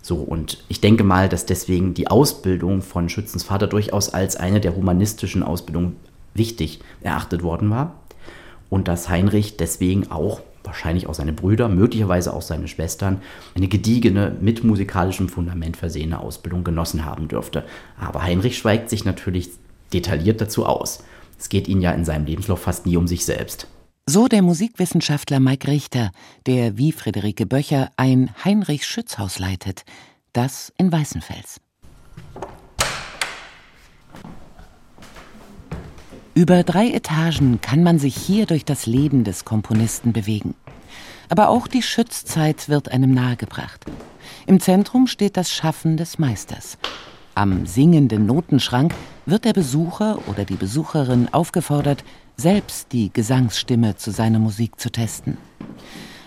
So, 0.00 0.16
und 0.16 0.64
ich 0.68 0.80
denke 0.80 1.04
mal, 1.04 1.28
dass 1.28 1.44
deswegen 1.44 1.92
die 1.92 2.08
Ausbildung 2.08 2.82
von 2.82 3.08
Schützens 3.08 3.42
Vater 3.42 3.66
durchaus 3.66 4.08
als 4.08 4.36
eine 4.36 4.60
der 4.60 4.74
humanistischen 4.74 5.42
Ausbildungen 5.42 5.96
wichtig 6.34 6.80
erachtet 7.02 7.42
worden 7.42 7.68
war. 7.68 7.94
Und 8.70 8.88
dass 8.88 9.08
Heinrich 9.08 9.56
deswegen 9.56 10.10
auch, 10.10 10.40
wahrscheinlich 10.68 11.08
auch 11.08 11.14
seine 11.14 11.32
Brüder, 11.32 11.68
möglicherweise 11.68 12.32
auch 12.32 12.42
seine 12.42 12.68
Schwestern, 12.68 13.20
eine 13.56 13.66
gediegene, 13.66 14.36
mit 14.40 14.62
musikalischem 14.62 15.28
Fundament 15.28 15.76
versehene 15.76 16.20
Ausbildung 16.20 16.62
genossen 16.62 17.04
haben 17.04 17.26
dürfte. 17.26 17.64
Aber 17.98 18.22
Heinrich 18.22 18.56
schweigt 18.56 18.88
sich 18.88 19.04
natürlich 19.04 19.50
detailliert 19.92 20.40
dazu 20.40 20.66
aus. 20.66 21.02
Es 21.38 21.48
geht 21.48 21.66
ihn 21.66 21.80
ja 21.80 21.92
in 21.92 22.04
seinem 22.04 22.26
Lebenslauf 22.26 22.60
fast 22.60 22.86
nie 22.86 22.96
um 22.96 23.08
sich 23.08 23.24
selbst. 23.24 23.66
So 24.06 24.28
der 24.28 24.42
Musikwissenschaftler 24.42 25.40
Mike 25.40 25.68
Richter, 25.68 26.12
der 26.46 26.78
wie 26.78 26.92
Friederike 26.92 27.44
Böcher 27.44 27.90
ein 27.96 28.30
Heinrich-Schütz-Haus 28.44 29.38
leitet, 29.38 29.84
das 30.32 30.72
in 30.78 30.90
Weißenfels. 30.90 31.60
Über 36.38 36.62
drei 36.62 36.90
Etagen 36.90 37.60
kann 37.60 37.82
man 37.82 37.98
sich 37.98 38.16
hier 38.16 38.46
durch 38.46 38.64
das 38.64 38.86
Leben 38.86 39.24
des 39.24 39.44
Komponisten 39.44 40.12
bewegen. 40.12 40.54
Aber 41.28 41.48
auch 41.48 41.68
die 41.68 41.82
Schützzeit 41.82 42.68
wird 42.68 42.90
einem 42.90 43.12
nahegebracht. 43.12 43.84
Im 44.46 44.60
Zentrum 44.60 45.06
steht 45.06 45.36
das 45.36 45.52
Schaffen 45.52 45.96
des 45.96 46.18
Meisters. 46.18 46.78
Am 47.34 47.66
singenden 47.66 48.26
Notenschrank 48.26 48.94
wird 49.26 49.44
der 49.44 49.52
Besucher 49.52 50.18
oder 50.26 50.44
die 50.44 50.56
Besucherin 50.56 51.28
aufgefordert, 51.32 52.02
selbst 52.36 52.92
die 52.92 53.12
Gesangsstimme 53.12 53.96
zu 53.96 54.10
seiner 54.10 54.38
Musik 54.38 54.80
zu 54.80 54.90
testen. 54.90 55.36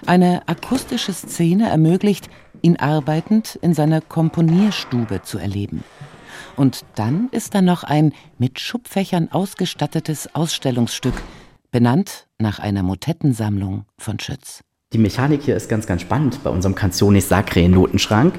Eine 0.05 0.47
akustische 0.47 1.13
Szene 1.13 1.69
ermöglicht, 1.69 2.29
ihn 2.61 2.77
arbeitend 2.77 3.59
in 3.61 3.73
seiner 3.73 4.01
Komponierstube 4.01 5.21
zu 5.23 5.37
erleben. 5.37 5.83
Und 6.55 6.85
dann 6.95 7.29
ist 7.31 7.55
da 7.55 7.61
noch 7.61 7.83
ein 7.83 8.13
mit 8.37 8.59
Schubfächern 8.59 9.31
ausgestattetes 9.31 10.33
Ausstellungsstück, 10.35 11.21
benannt 11.71 12.27
nach 12.39 12.59
einer 12.59 12.83
Motettensammlung 12.83 13.85
von 13.97 14.19
Schütz. 14.19 14.63
Die 14.93 14.97
Mechanik 14.97 15.43
hier 15.43 15.55
ist 15.55 15.69
ganz, 15.69 15.87
ganz 15.87 16.01
spannend 16.01 16.43
bei 16.43 16.49
unserem 16.49 16.75
Canzone 16.75 17.21
Sacre 17.21 17.69
Notenschrank. 17.69 18.33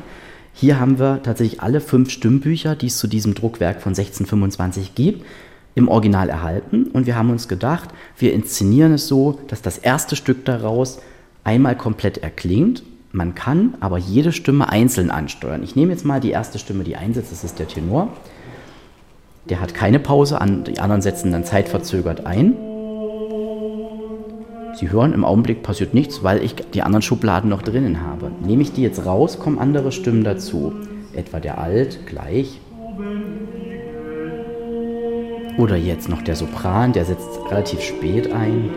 Hier 0.52 0.78
haben 0.78 0.98
wir 0.98 1.22
tatsächlich 1.22 1.62
alle 1.62 1.80
fünf 1.80 2.10
Stimmbücher, 2.10 2.76
die 2.76 2.88
es 2.88 2.98
zu 2.98 3.06
diesem 3.06 3.32
Druckwerk 3.34 3.80
von 3.80 3.92
1625 3.92 4.94
gibt 4.94 5.24
im 5.74 5.88
Original 5.88 6.28
erhalten 6.28 6.88
und 6.92 7.06
wir 7.06 7.16
haben 7.16 7.30
uns 7.30 7.48
gedacht, 7.48 7.88
wir 8.18 8.34
inszenieren 8.34 8.92
es 8.92 9.08
so, 9.08 9.38
dass 9.48 9.62
das 9.62 9.78
erste 9.78 10.14
Stück 10.14 10.44
daraus 10.44 11.00
einmal 11.42 11.74
komplett 11.74 12.18
erklingt. 12.18 12.82
Man 13.12 13.34
kann 13.34 13.72
aber 13.80 13.96
jede 13.96 14.32
Stimme 14.32 14.68
einzeln 14.68 15.10
ansteuern. 15.10 15.62
Ich 15.62 15.74
nehme 15.74 15.92
jetzt 15.92 16.04
mal 16.04 16.20
die 16.20 16.32
erste 16.32 16.58
Stimme, 16.58 16.84
die 16.84 16.96
einsetzt, 16.96 17.32
das 17.32 17.44
ist 17.44 17.60
der 17.60 17.68
Tenor. 17.68 18.12
Der 19.48 19.62
hat 19.62 19.72
keine 19.72 19.98
Pause, 19.98 20.38
die 20.66 20.80
anderen 20.80 21.00
setzen 21.00 21.32
dann 21.32 21.46
zeitverzögert 21.46 22.26
ein. 22.26 22.71
Sie 24.74 24.90
hören, 24.90 25.12
im 25.12 25.24
Augenblick 25.24 25.62
passiert 25.62 25.94
nichts, 25.94 26.22
weil 26.22 26.42
ich 26.42 26.54
die 26.54 26.82
anderen 26.82 27.02
Schubladen 27.02 27.50
noch 27.50 27.62
drinnen 27.62 28.00
habe. 28.00 28.30
Nehme 28.44 28.62
ich 28.62 28.72
die 28.72 28.82
jetzt 28.82 29.04
raus, 29.04 29.38
kommen 29.38 29.58
andere 29.58 29.92
Stimmen 29.92 30.24
dazu. 30.24 30.72
Etwa 31.14 31.40
der 31.40 31.58
Alt 31.58 32.06
gleich, 32.06 32.58
oder 35.58 35.76
jetzt 35.76 36.08
noch 36.08 36.22
der 36.22 36.36
Sopran, 36.36 36.92
der 36.92 37.04
setzt 37.04 37.28
relativ 37.50 37.80
spät 37.82 38.32
ein. 38.32 38.70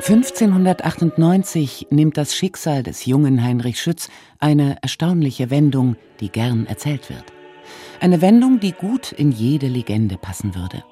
(1598) 0.00 1.88
nimmt 1.90 2.16
das 2.16 2.34
Schicksal 2.34 2.82
des 2.82 3.04
jungen 3.04 3.42
Heinrich 3.42 3.78
Schütz 3.78 4.08
eine 4.38 4.78
erstaunliche 4.80 5.50
Wendung, 5.50 5.96
die 6.20 6.30
gern 6.30 6.66
erzählt 6.66 7.10
wird. 7.10 7.24
Eine 8.00 8.22
Wendung, 8.22 8.60
die 8.60 8.72
gut 8.72 9.12
in 9.12 9.30
jede 9.30 9.66
Legende 9.68 10.16
passen 10.16 10.54
würde. 10.54 10.82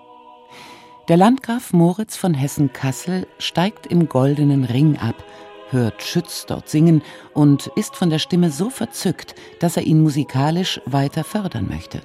Der 1.09 1.17
Landgraf 1.17 1.73
Moritz 1.73 2.17
von 2.19 2.35
Hessen-Kassel 2.35 3.27
steigt 3.39 3.87
im 3.87 4.11
goldenen 4.11 4.65
Ring 4.65 4.99
ab, 4.99 5.25
hört 5.71 6.03
Schütz 6.03 6.45
dort 6.45 6.69
singen 6.69 7.01
und 7.33 7.69
ist 7.77 7.97
von 7.97 8.11
der 8.11 8.19
Stimme 8.19 8.51
so 8.51 8.69
verzückt, 8.69 9.35
dass 9.59 9.79
er 9.79 9.85
ihn 9.85 10.03
musikalisch 10.03 10.83
weiter 10.85 11.25
fördern 11.25 11.67
möchte. 11.67 12.03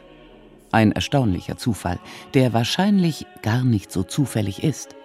Ein 0.72 0.94
erstaunlicher 0.94 1.58
Zufall, 1.58 2.00
der 2.34 2.54
wahrscheinlich 2.54 3.26
gar 3.42 3.66
nicht 3.66 3.92
so 3.92 4.04
zufällig 4.04 4.64
ist. 4.64 4.96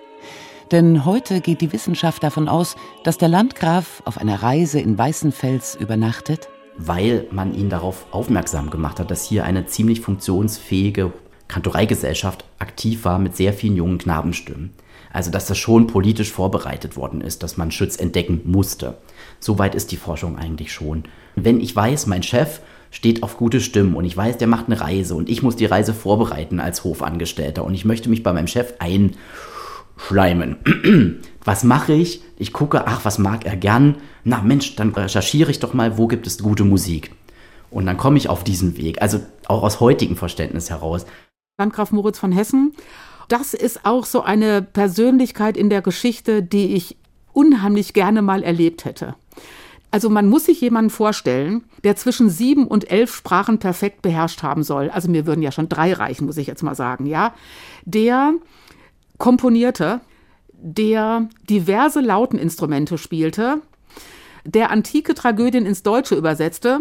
Denn 0.70 1.04
heute 1.04 1.40
geht 1.40 1.60
die 1.60 1.72
Wissenschaft 1.72 2.22
davon 2.22 2.48
aus, 2.48 2.76
dass 3.04 3.18
der 3.18 3.28
Landgraf 3.28 4.02
auf 4.04 4.18
einer 4.18 4.42
Reise 4.42 4.80
in 4.80 4.98
Weißenfels 4.98 5.76
übernachtet 5.76 6.48
weil 6.78 7.26
man 7.32 7.54
ihn 7.54 7.68
darauf 7.68 8.06
aufmerksam 8.12 8.70
gemacht 8.70 9.00
hat, 9.00 9.10
dass 9.10 9.24
hier 9.24 9.44
eine 9.44 9.66
ziemlich 9.66 10.00
funktionsfähige 10.00 11.12
Kantoreigesellschaft 11.48 12.44
aktiv 12.58 13.04
war 13.04 13.18
mit 13.18 13.36
sehr 13.36 13.52
vielen 13.52 13.76
jungen 13.76 13.98
Knabenstimmen. 13.98 14.70
Also 15.12 15.30
dass 15.30 15.46
das 15.46 15.58
schon 15.58 15.86
politisch 15.86 16.30
vorbereitet 16.30 16.96
worden 16.96 17.20
ist, 17.20 17.42
dass 17.42 17.56
man 17.56 17.70
Schütz 17.70 17.96
entdecken 17.96 18.42
musste. 18.44 18.98
Soweit 19.40 19.74
ist 19.74 19.90
die 19.90 19.96
Forschung 19.96 20.38
eigentlich 20.38 20.72
schon. 20.72 21.04
Wenn 21.34 21.60
ich 21.60 21.74
weiß, 21.74 22.06
mein 22.06 22.22
Chef 22.22 22.60
steht 22.90 23.22
auf 23.22 23.36
gute 23.36 23.60
Stimmen 23.60 23.94
und 23.96 24.04
ich 24.04 24.16
weiß, 24.16 24.38
der 24.38 24.48
macht 24.48 24.66
eine 24.66 24.80
Reise 24.80 25.14
und 25.14 25.28
ich 25.28 25.42
muss 25.42 25.56
die 25.56 25.66
Reise 25.66 25.94
vorbereiten 25.94 26.60
als 26.60 26.84
Hofangestellter 26.84 27.64
und 27.64 27.74
ich 27.74 27.84
möchte 27.84 28.08
mich 28.08 28.22
bei 28.22 28.32
meinem 28.32 28.46
Chef 28.46 28.74
einschleimen, 29.98 30.56
was 31.44 31.64
mache 31.64 31.92
ich? 31.92 32.22
Ich 32.36 32.52
gucke, 32.52 32.86
ach, 32.86 33.04
was 33.04 33.18
mag 33.18 33.44
er 33.44 33.56
gern? 33.56 33.96
Na 34.24 34.42
Mensch, 34.42 34.76
dann 34.76 34.92
recherchiere 34.92 35.50
ich 35.50 35.58
doch 35.58 35.74
mal, 35.74 35.98
wo 35.98 36.06
gibt 36.06 36.26
es 36.26 36.38
gute 36.38 36.64
Musik? 36.64 37.12
Und 37.70 37.86
dann 37.86 37.96
komme 37.96 38.16
ich 38.16 38.28
auf 38.28 38.44
diesen 38.44 38.76
Weg, 38.76 39.02
also 39.02 39.20
auch 39.46 39.62
aus 39.62 39.80
heutigem 39.80 40.16
Verständnis 40.16 40.70
heraus. 40.70 41.04
Landgraf 41.58 41.92
Moritz 41.92 42.18
von 42.18 42.32
Hessen, 42.32 42.72
das 43.28 43.52
ist 43.52 43.84
auch 43.84 44.06
so 44.06 44.22
eine 44.22 44.62
Persönlichkeit 44.62 45.56
in 45.56 45.68
der 45.68 45.82
Geschichte, 45.82 46.42
die 46.42 46.74
ich 46.74 46.96
unheimlich 47.32 47.92
gerne 47.92 48.22
mal 48.22 48.42
erlebt 48.42 48.84
hätte. 48.84 49.16
Also 49.90 50.10
man 50.10 50.28
muss 50.28 50.44
sich 50.46 50.60
jemanden 50.60 50.90
vorstellen, 50.90 51.64
der 51.82 51.96
zwischen 51.96 52.28
sieben 52.28 52.66
und 52.66 52.90
elf 52.90 53.14
Sprachen 53.14 53.58
perfekt 53.58 54.02
beherrscht 54.02 54.42
haben 54.42 54.62
soll. 54.62 54.90
Also 54.90 55.10
mir 55.10 55.26
würden 55.26 55.42
ja 55.42 55.50
schon 55.50 55.68
drei 55.68 55.94
reichen, 55.94 56.26
muss 56.26 56.36
ich 56.36 56.46
jetzt 56.46 56.62
mal 56.62 56.74
sagen, 56.74 57.06
ja. 57.06 57.34
Der 57.84 58.34
komponierte, 59.18 60.00
der 60.52 61.28
diverse 61.48 62.00
Lauteninstrumente 62.00 62.98
spielte, 62.98 63.60
der 64.44 64.70
antike 64.70 65.14
Tragödien 65.14 65.66
ins 65.66 65.82
Deutsche 65.82 66.14
übersetzte. 66.14 66.80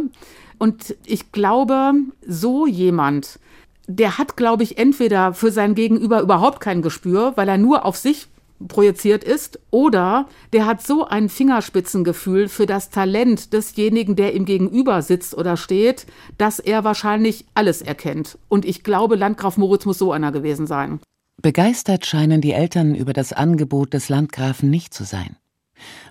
Und 0.57 0.95
ich 1.05 1.31
glaube, 1.31 1.93
so 2.25 2.65
jemand, 2.65 3.39
der 3.87 4.17
hat, 4.17 4.37
glaube 4.37 4.63
ich, 4.63 4.77
entweder 4.77 5.33
für 5.33 5.51
sein 5.51 5.75
Gegenüber 5.75 6.21
überhaupt 6.21 6.59
kein 6.59 6.81
Gespür, 6.81 7.33
weil 7.35 7.47
er 7.47 7.57
nur 7.57 7.85
auf 7.85 7.97
sich 7.97 8.27
projiziert 8.67 9.23
ist, 9.23 9.59
oder 9.69 10.27
der 10.51 10.65
hat 10.65 10.81
so 10.81 11.05
ein 11.05 11.29
Fingerspitzengefühl 11.29 12.47
für 12.47 12.65
das 12.65 12.89
Talent 12.89 13.53
desjenigen, 13.53 14.15
der 14.15 14.33
ihm 14.33 14.45
gegenüber 14.45 15.03
sitzt 15.03 15.37
oder 15.37 15.57
steht, 15.57 16.07
dass 16.39 16.57
er 16.57 16.83
wahrscheinlich 16.83 17.45
alles 17.53 17.83
erkennt. 17.83 18.39
Und 18.49 18.65
ich 18.65 18.83
glaube, 18.83 19.15
Landgraf 19.15 19.57
Moritz 19.57 19.85
muss 19.85 19.99
so 19.99 20.11
einer 20.11 20.31
gewesen 20.31 20.65
sein. 20.65 20.99
Begeistert 21.41 22.05
scheinen 22.05 22.41
die 22.41 22.53
Eltern 22.53 22.95
über 22.95 23.13
das 23.13 23.33
Angebot 23.33 23.93
des 23.93 24.09
Landgrafen 24.09 24.69
nicht 24.69 24.93
zu 24.93 25.03
sein. 25.03 25.37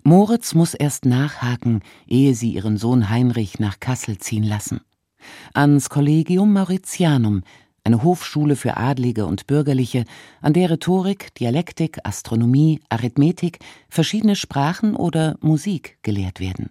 Moritz 0.04 0.54
muss 0.54 0.74
erst 0.74 1.04
nachhaken, 1.04 1.82
ehe 2.06 2.34
sie 2.34 2.54
ihren 2.54 2.76
Sohn 2.76 3.10
Heinrich 3.10 3.58
nach 3.58 3.80
Kassel 3.80 4.18
ziehen 4.18 4.44
lassen. 4.44 4.80
Ans 5.52 5.88
Collegium 5.90 6.52
Mauritianum 6.52 7.42
eine 7.86 8.02
Hofschule 8.02 8.56
für 8.56 8.76
Adlige 8.76 9.26
und 9.26 9.46
Bürgerliche, 9.46 10.04
an 10.42 10.52
der 10.52 10.70
Rhetorik, 10.70 11.32
Dialektik, 11.36 11.98
Astronomie, 12.02 12.80
Arithmetik, 12.88 13.60
verschiedene 13.88 14.34
Sprachen 14.34 14.96
oder 14.96 15.36
Musik 15.40 15.96
gelehrt 16.02 16.40
werden. 16.40 16.70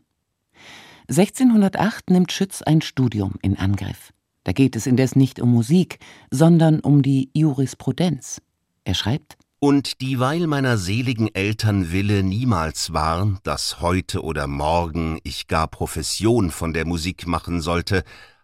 1608 1.08 2.10
nimmt 2.10 2.34
Schütz 2.34 2.62
ein 2.62 2.82
Studium 2.82 3.36
in 3.42 3.58
Angriff. 3.58 4.12
Da 4.46 4.52
geht 4.54 4.76
es 4.76 4.86
indes 4.86 5.16
nicht 5.16 5.42
um 5.42 5.52
Musik, 5.52 5.98
sondern 6.30 6.80
um 6.80 7.02
die 7.02 7.30
Jurisprudenz. 7.34 8.42
Er 8.86 8.94
schreibt 8.94 9.38
Und 9.60 10.02
dieweil 10.02 10.46
meiner 10.46 10.78
seligen 10.78 11.34
Eltern 11.34 11.92
Wille 11.92 12.22
niemals 12.22 12.94
war, 12.94 13.40
dass 13.44 13.82
heute 13.82 14.22
oder 14.24 14.46
morgen 14.46 15.20
ich 15.24 15.48
gar 15.48 15.68
Profession 15.68 16.52
von 16.52 16.74
der 16.74 16.86
Musik 16.86 17.26
machen 17.26 17.60
sollte, 17.60 18.04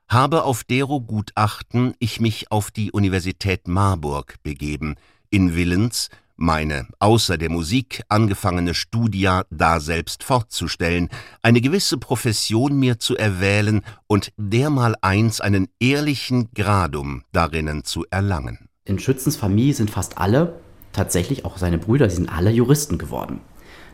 habe 0.09 0.43
auf 0.43 0.63
dero 0.63 1.01
Gutachten 1.01 1.93
ich 1.99 2.19
mich 2.19 2.51
auf 2.51 2.71
die 2.71 2.91
Universität 2.91 3.67
Marburg 3.67 4.37
begeben, 4.41 4.95
in 5.29 5.55
Willens, 5.55 6.09
meine 6.41 6.87
außer 6.99 7.37
der 7.37 7.49
Musik 7.49 8.01
angefangene 8.09 8.73
Studia 8.73 9.43
daselbst 9.49 10.23
fortzustellen, 10.23 11.09
eine 11.41 11.61
gewisse 11.61 11.97
Profession 11.97 12.77
mir 12.77 12.99
zu 12.99 13.15
erwählen 13.15 13.81
und 14.07 14.33
dermaleins 14.37 15.39
einen 15.39 15.69
ehrlichen 15.79 16.49
Gradum 16.53 17.23
darinnen 17.31 17.83
zu 17.83 18.05
erlangen. 18.09 18.67
In 18.83 18.99
Schützens 18.99 19.37
Familie 19.37 19.73
sind 19.73 19.91
fast 19.91 20.17
alle, 20.17 20.59
tatsächlich 20.91 21.45
auch 21.45 21.57
seine 21.57 21.77
Brüder, 21.77 22.07
die 22.07 22.15
sind 22.15 22.29
alle 22.29 22.51
Juristen 22.51 22.97
geworden. 22.97 23.39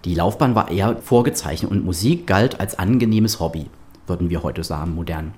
Die 0.06 0.16
Laufbahn 0.16 0.56
war 0.56 0.72
eher 0.72 0.98
vorgezeichnet 0.98 1.70
und 1.70 1.84
Musik 1.84 2.26
galt 2.26 2.60
als 2.60 2.80
angenehmes 2.80 3.40
Hobby, 3.40 3.68
würden 4.08 4.30
wir 4.30 4.44
heute 4.44 4.64
sagen, 4.64 4.96
modern. 4.96 5.34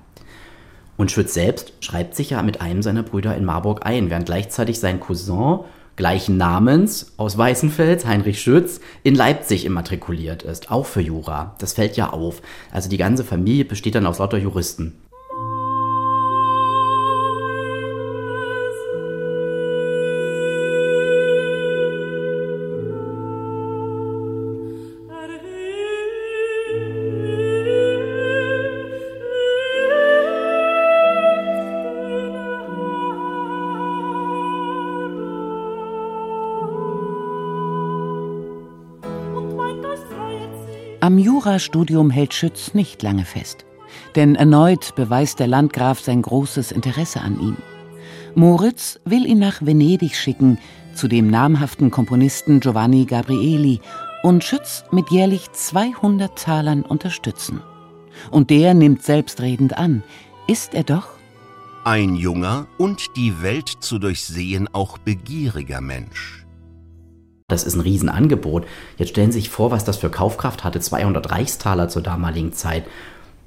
Und 0.96 1.10
Schütz 1.10 1.34
selbst 1.34 1.72
schreibt 1.80 2.14
sich 2.14 2.30
ja 2.30 2.42
mit 2.42 2.60
einem 2.60 2.82
seiner 2.82 3.02
Brüder 3.02 3.34
in 3.34 3.44
Marburg 3.44 3.86
ein, 3.86 4.10
während 4.10 4.26
gleichzeitig 4.26 4.78
sein 4.78 5.00
Cousin 5.00 5.60
gleichen 6.00 6.38
Namens 6.38 7.12
aus 7.18 7.36
Weißenfels, 7.36 8.06
Heinrich 8.06 8.40
Schütz, 8.40 8.80
in 9.02 9.14
Leipzig 9.14 9.66
immatrikuliert 9.66 10.42
ist, 10.42 10.70
auch 10.70 10.86
für 10.86 11.02
Jura. 11.02 11.54
Das 11.58 11.74
fällt 11.74 11.98
ja 11.98 12.08
auf. 12.08 12.40
Also 12.72 12.88
die 12.88 12.96
ganze 12.96 13.22
Familie 13.22 13.66
besteht 13.66 13.96
dann 13.96 14.06
aus 14.06 14.18
lauter 14.18 14.38
Juristen. 14.38 14.94
Jurastudium 41.40 42.10
hält 42.10 42.34
Schütz 42.34 42.74
nicht 42.74 43.02
lange 43.02 43.24
fest. 43.24 43.64
Denn 44.14 44.34
erneut 44.34 44.94
beweist 44.94 45.40
der 45.40 45.46
Landgraf 45.46 45.98
sein 45.98 46.20
großes 46.20 46.70
Interesse 46.70 47.22
an 47.22 47.40
ihm. 47.40 47.56
Moritz 48.34 49.00
will 49.06 49.24
ihn 49.24 49.38
nach 49.38 49.62
Venedig 49.64 50.14
schicken, 50.16 50.58
zu 50.94 51.08
dem 51.08 51.30
namhaften 51.30 51.90
Komponisten 51.90 52.60
Giovanni 52.60 53.06
Gabrieli, 53.06 53.80
und 54.22 54.44
Schütz 54.44 54.84
mit 54.90 55.10
jährlich 55.10 55.50
200 55.50 56.36
Talern 56.36 56.82
unterstützen. 56.82 57.62
Und 58.30 58.50
der 58.50 58.74
nimmt 58.74 59.02
selbstredend 59.02 59.78
an, 59.78 60.02
ist 60.46 60.74
er 60.74 60.84
doch 60.84 61.08
ein 61.84 62.16
junger 62.16 62.66
und 62.76 63.16
die 63.16 63.40
Welt 63.40 63.72
zu 63.80 63.98
durchsehen 63.98 64.68
auch 64.74 64.98
begieriger 64.98 65.80
Mensch. 65.80 66.44
Das 67.50 67.64
ist 67.64 67.74
ein 67.74 67.80
Riesenangebot. 67.80 68.64
Jetzt 68.96 69.10
stellen 69.10 69.32
Sie 69.32 69.40
sich 69.40 69.50
vor, 69.50 69.70
was 69.70 69.84
das 69.84 69.96
für 69.96 70.08
Kaufkraft 70.08 70.64
hatte, 70.64 70.80
200 70.80 71.30
Reichstaler 71.30 71.88
zur 71.88 72.02
damaligen 72.02 72.52
Zeit. 72.52 72.84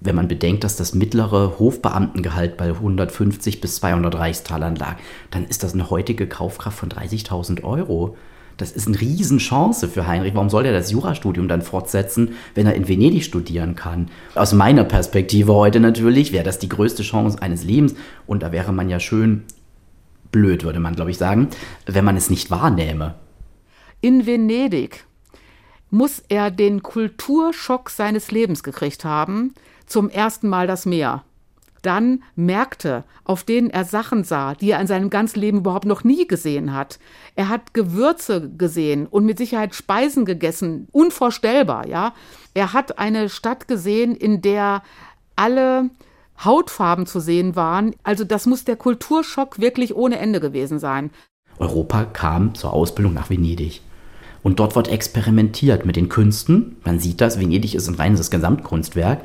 Wenn 0.01 0.15
man 0.15 0.27
bedenkt, 0.27 0.65
dass 0.65 0.75
das 0.75 0.93
mittlere 0.93 1.57
Hofbeamtengehalt 1.59 2.57
bei 2.57 2.67
150 2.67 3.61
bis 3.61 3.77
200 3.77 4.13
Reichstalern 4.15 4.75
lag, 4.75 4.97
dann 5.31 5.45
ist 5.45 5.63
das 5.63 5.73
eine 5.73 5.89
heutige 5.89 6.27
Kaufkraft 6.27 6.77
von 6.77 6.89
30.000 6.89 7.63
Euro. 7.63 8.17
Das 8.57 8.73
ist 8.73 8.87
eine 8.87 8.99
Riesenchance 8.99 9.87
für 9.87 10.05
Heinrich. 10.05 10.35
Warum 10.35 10.49
soll 10.49 10.65
er 10.65 10.73
das 10.73 10.91
Jurastudium 10.91 11.47
dann 11.47 11.61
fortsetzen, 11.61 12.33
wenn 12.53 12.67
er 12.67 12.75
in 12.75 12.89
Venedig 12.89 13.23
studieren 13.23 13.75
kann? 13.75 14.09
Aus 14.35 14.51
meiner 14.53 14.83
Perspektive 14.83 15.53
heute 15.53 15.79
natürlich 15.79 16.33
wäre 16.33 16.43
das 16.43 16.59
die 16.59 16.69
größte 16.69 17.03
Chance 17.03 17.41
eines 17.41 17.63
Lebens. 17.63 17.95
Und 18.27 18.43
da 18.43 18.51
wäre 18.51 18.73
man 18.73 18.89
ja 18.89 18.99
schön 18.99 19.43
blöd, 20.31 20.65
würde 20.65 20.81
man, 20.81 20.95
glaube 20.95 21.11
ich, 21.11 21.17
sagen, 21.17 21.47
wenn 21.85 22.03
man 22.03 22.17
es 22.17 22.29
nicht 22.29 22.51
wahrnähme. 22.51 23.15
In 24.03 24.25
Venedig 24.25 25.05
muss 25.89 26.21
er 26.27 26.51
den 26.51 26.83
Kulturschock 26.83 27.89
seines 27.89 28.31
Lebens 28.31 28.61
gekriegt 28.61 29.05
haben, 29.05 29.53
zum 29.85 30.09
ersten 30.09 30.49
Mal 30.49 30.67
das 30.67 30.85
Meer. 30.85 31.23
Dann 31.83 32.21
Märkte, 32.35 33.05
auf 33.23 33.45
denen 33.45 33.69
er 33.69 33.85
Sachen 33.85 34.25
sah, 34.25 34.55
die 34.55 34.71
er 34.71 34.81
in 34.81 34.87
seinem 34.87 35.09
ganzen 35.09 35.39
Leben 35.39 35.59
überhaupt 35.59 35.85
noch 35.85 36.03
nie 36.03 36.27
gesehen 36.27 36.73
hat. 36.73 36.99
Er 37.37 37.47
hat 37.47 37.73
Gewürze 37.73 38.49
gesehen 38.49 39.07
und 39.07 39.23
mit 39.23 39.37
Sicherheit 39.37 39.73
Speisen 39.73 40.25
gegessen, 40.25 40.89
unvorstellbar, 40.91 41.87
ja. 41.87 42.13
Er 42.53 42.73
hat 42.73 42.99
eine 42.99 43.29
Stadt 43.29 43.69
gesehen, 43.69 44.17
in 44.17 44.41
der 44.41 44.83
alle 45.37 45.89
Hautfarben 46.43 47.05
zu 47.05 47.21
sehen 47.21 47.55
waren. 47.55 47.95
Also 48.03 48.25
das 48.25 48.47
muss 48.47 48.65
der 48.65 48.75
Kulturschock 48.75 49.59
wirklich 49.59 49.95
ohne 49.95 50.19
Ende 50.19 50.41
gewesen 50.41 50.77
sein. 50.77 51.09
Europa 51.57 52.03
kam 52.03 52.53
zur 52.53 52.73
Ausbildung 52.73 53.13
nach 53.13 53.29
Venedig. 53.29 53.79
Und 54.43 54.60
dort 54.60 54.75
wird 54.75 54.89
experimentiert 54.89 55.86
mit 55.86 55.95
den 55.95 56.10
Künsten. 56.10 56.75
Man 56.84 56.99
sieht 56.99 57.21
das, 57.21 57.39
Venedig 57.39 57.73
ist 57.73 57.88
ein 57.88 57.95
reines 57.95 58.29
Gesamtkunstwerk. 58.29 59.21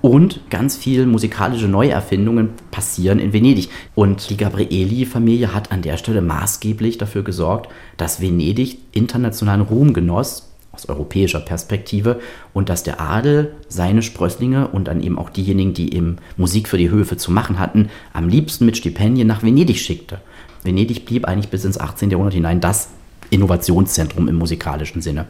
Und 0.00 0.40
ganz 0.50 0.76
viel 0.76 1.06
musikalische 1.06 1.68
Neuerfindungen 1.68 2.50
passieren 2.72 3.20
in 3.20 3.32
Venedig. 3.32 3.68
Und 3.94 4.30
die 4.30 4.36
Gabrieli-Familie 4.36 5.54
hat 5.54 5.70
an 5.70 5.82
der 5.82 5.96
Stelle 5.96 6.22
maßgeblich 6.22 6.98
dafür 6.98 7.22
gesorgt, 7.22 7.70
dass 7.98 8.20
Venedig 8.20 8.78
internationalen 8.90 9.60
Ruhm 9.60 9.92
genoss, 9.92 10.48
aus 10.72 10.88
europäischer 10.88 11.38
Perspektive, 11.38 12.18
und 12.52 12.68
dass 12.68 12.82
der 12.82 13.00
Adel 13.00 13.52
seine 13.68 14.02
Sprösslinge 14.02 14.66
und 14.68 14.88
dann 14.88 15.02
eben 15.02 15.18
auch 15.18 15.30
diejenigen, 15.30 15.74
die 15.74 15.94
eben 15.94 16.16
Musik 16.36 16.66
für 16.66 16.78
die 16.78 16.90
Höfe 16.90 17.16
zu 17.16 17.30
machen 17.30 17.60
hatten, 17.60 17.88
am 18.12 18.28
liebsten 18.28 18.66
mit 18.66 18.78
Stipendien 18.78 19.28
nach 19.28 19.44
Venedig 19.44 19.78
schickte. 19.78 20.20
Venedig 20.64 21.04
blieb 21.04 21.26
eigentlich 21.26 21.50
bis 21.50 21.64
ins 21.64 21.78
18. 21.78 22.10
Jahrhundert 22.10 22.34
hinein 22.34 22.60
das 22.60 22.88
Innovationszentrum 23.32 24.28
im 24.28 24.36
musikalischen 24.36 25.00
Sinne. 25.00 25.26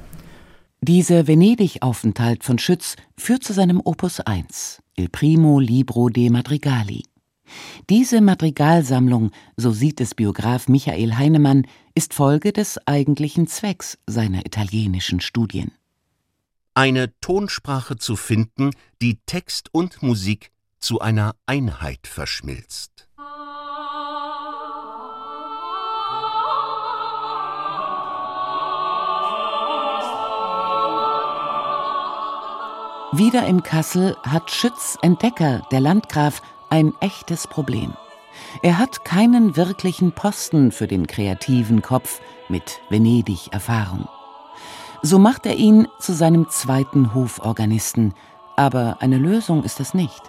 Dieser 0.80 1.28
Venedig-Aufenthalt 1.28 2.42
von 2.42 2.58
Schütz 2.58 2.96
führt 3.16 3.44
zu 3.44 3.52
seinem 3.52 3.80
Opus 3.84 4.18
1, 4.18 4.82
Il 4.96 5.08
Primo 5.08 5.60
Libro 5.60 6.08
de 6.08 6.28
Madrigali. 6.28 7.04
Diese 7.88 8.20
Madrigalsammlung, 8.20 9.30
so 9.56 9.70
sieht 9.70 10.00
es 10.00 10.14
Biograf 10.14 10.68
Michael 10.68 11.16
Heinemann, 11.16 11.66
ist 11.94 12.14
Folge 12.14 12.52
des 12.52 12.78
eigentlichen 12.86 13.46
Zwecks 13.46 13.98
seiner 14.06 14.44
italienischen 14.44 15.20
Studien. 15.20 15.70
Eine 16.74 17.12
Tonsprache 17.20 17.96
zu 17.96 18.16
finden, 18.16 18.70
die 19.00 19.20
Text 19.26 19.68
und 19.72 20.02
Musik 20.02 20.50
zu 20.80 21.00
einer 21.00 21.36
Einheit 21.46 22.06
verschmilzt. 22.06 23.08
Wieder 33.14 33.46
in 33.46 33.62
Kassel 33.62 34.16
hat 34.22 34.50
Schütz 34.50 34.96
Entdecker, 35.02 35.60
der 35.70 35.80
Landgraf, 35.80 36.40
ein 36.70 36.94
echtes 37.00 37.46
Problem. 37.46 37.92
Er 38.62 38.78
hat 38.78 39.04
keinen 39.04 39.54
wirklichen 39.54 40.12
Posten 40.12 40.72
für 40.72 40.86
den 40.86 41.06
kreativen 41.06 41.82
Kopf 41.82 42.22
mit 42.48 42.80
Venedig-Erfahrung. 42.88 44.08
So 45.02 45.18
macht 45.18 45.44
er 45.44 45.56
ihn 45.56 45.88
zu 45.98 46.14
seinem 46.14 46.48
zweiten 46.48 47.12
Hoforganisten, 47.12 48.14
aber 48.56 48.96
eine 49.00 49.18
Lösung 49.18 49.62
ist 49.62 49.78
es 49.78 49.92
nicht. 49.92 50.22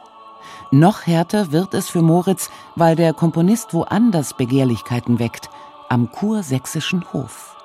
Noch 0.71 1.07
härter 1.07 1.53
wird 1.53 1.73
es 1.73 1.87
für 1.87 2.01
Moritz, 2.01 2.49
weil 2.75 2.97
der 2.97 3.13
Komponist 3.13 3.73
woanders 3.73 4.33
Begehrlichkeiten 4.33 5.19
weckt, 5.19 5.49
am 5.87 6.11
kursächsischen 6.11 7.13
Hof. 7.13 7.55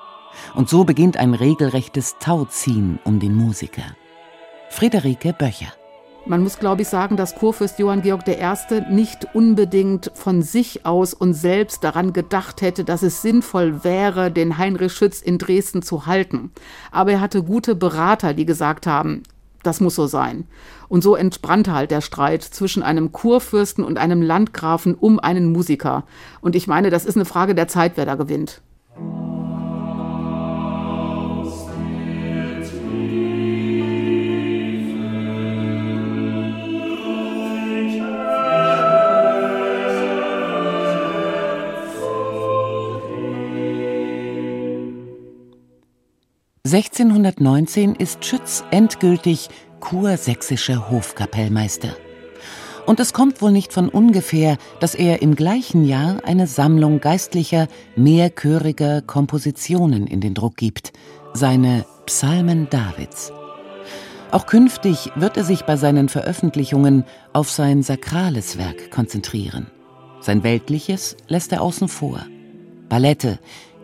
Und 0.54 0.68
so 0.68 0.85
beginnt 0.85 1.16
ein 1.16 1.35
regelrechtes 1.35 2.18
Tauziehen 2.20 3.00
um 3.02 3.18
den 3.18 3.35
Musiker. 3.35 3.96
Friederike 4.70 5.33
Böcher. 5.33 5.72
Man 6.26 6.42
muss, 6.42 6.59
glaube 6.59 6.83
ich, 6.83 6.88
sagen, 6.88 7.16
dass 7.16 7.35
Kurfürst 7.35 7.78
Johann 7.78 8.02
Georg 8.02 8.28
I. 8.28 8.83
nicht 8.90 9.35
unbedingt 9.35 10.12
von 10.14 10.42
sich 10.42 10.85
aus 10.85 11.14
und 11.14 11.33
selbst 11.33 11.85
daran 11.85 12.12
gedacht 12.12 12.61
hätte, 12.61 12.85
dass 12.85 13.02
es 13.02 13.22
sinnvoll 13.22 13.83
wäre, 13.83 14.31
den 14.31 14.59
Heinrich 14.59 14.92
Schütz 14.92 15.22
in 15.22 15.38
Dresden 15.38 15.81
zu 15.81 16.07
halten. 16.07 16.52
Aber 16.92 17.12
er 17.12 17.20
hatte 17.20 17.42
gute 17.42 17.74
Berater, 17.74 18.35
die 18.35 18.44
gesagt 18.44 18.87
haben, 18.87 19.22
das 19.62 19.81
muss 19.81 19.94
so 19.94 20.07
sein. 20.07 20.46
Und 20.88 21.02
so 21.02 21.16
entbrannte 21.16 21.72
halt 21.72 21.90
der 21.90 22.02
Streit 22.02 22.42
zwischen 22.42 22.83
einem 22.83 23.11
Kurfürsten 23.11 23.83
und 23.83 23.98
einem 23.98 24.22
Landgrafen 24.22 24.94
um 24.94 25.18
einen 25.18 25.50
Musiker. 25.50 26.04
Und 26.40 26.54
ich 26.54 26.66
meine, 26.66 26.90
das 26.90 27.07
ist 27.07 27.16
eine 27.16 27.24
Frage 27.24 27.54
der 27.54 27.68
Zeit, 27.68 27.92
wer 27.96 28.07
da 28.07 28.16
gewinnt. 28.16 28.61
1619 46.68 47.94
ist 47.94 48.26
Schütz 48.26 48.62
endgültig 48.70 49.48
kursächsischer 49.81 50.90
Hofkapellmeister. 50.90 51.96
Und 52.85 53.00
es 53.00 53.14
kommt 53.14 53.40
wohl 53.40 53.52
nicht 53.52 53.72
von 53.72 53.88
ungefähr, 53.88 54.59
dass 54.78 54.94
er 54.94 55.22
im 55.22 55.35
gleichen 55.35 55.85
Jahr 55.87 56.18
eine 56.26 56.46
Sammlung 56.46 57.00
geistlicher, 57.00 57.68
mehrchöriger 57.96 59.00
Kompositionen 59.00 60.07
in 60.07 60.20
den 60.20 60.35
Druck 60.35 60.57
gibt, 60.57 60.92
seine 61.33 61.87
Psalmen 62.04 62.68
Davids. 62.68 63.33
Auch 64.31 64.44
künftig 64.44 65.11
wird 65.14 65.38
er 65.38 65.44
sich 65.44 65.62
bei 65.62 65.76
seinen 65.76 66.11
Veröffentlichungen 66.11 67.04
auf 67.33 67.50
sein 67.50 67.83
sakrales 67.83 68.59
Werk 68.59 68.90
konzentrieren. 68.90 69.68
Sein 70.20 70.42
weltliches 70.42 71.16
lässt 71.28 71.50
er 71.52 71.62
außen 71.62 71.88
vor. 71.88 72.26
Ballette, 72.90 73.38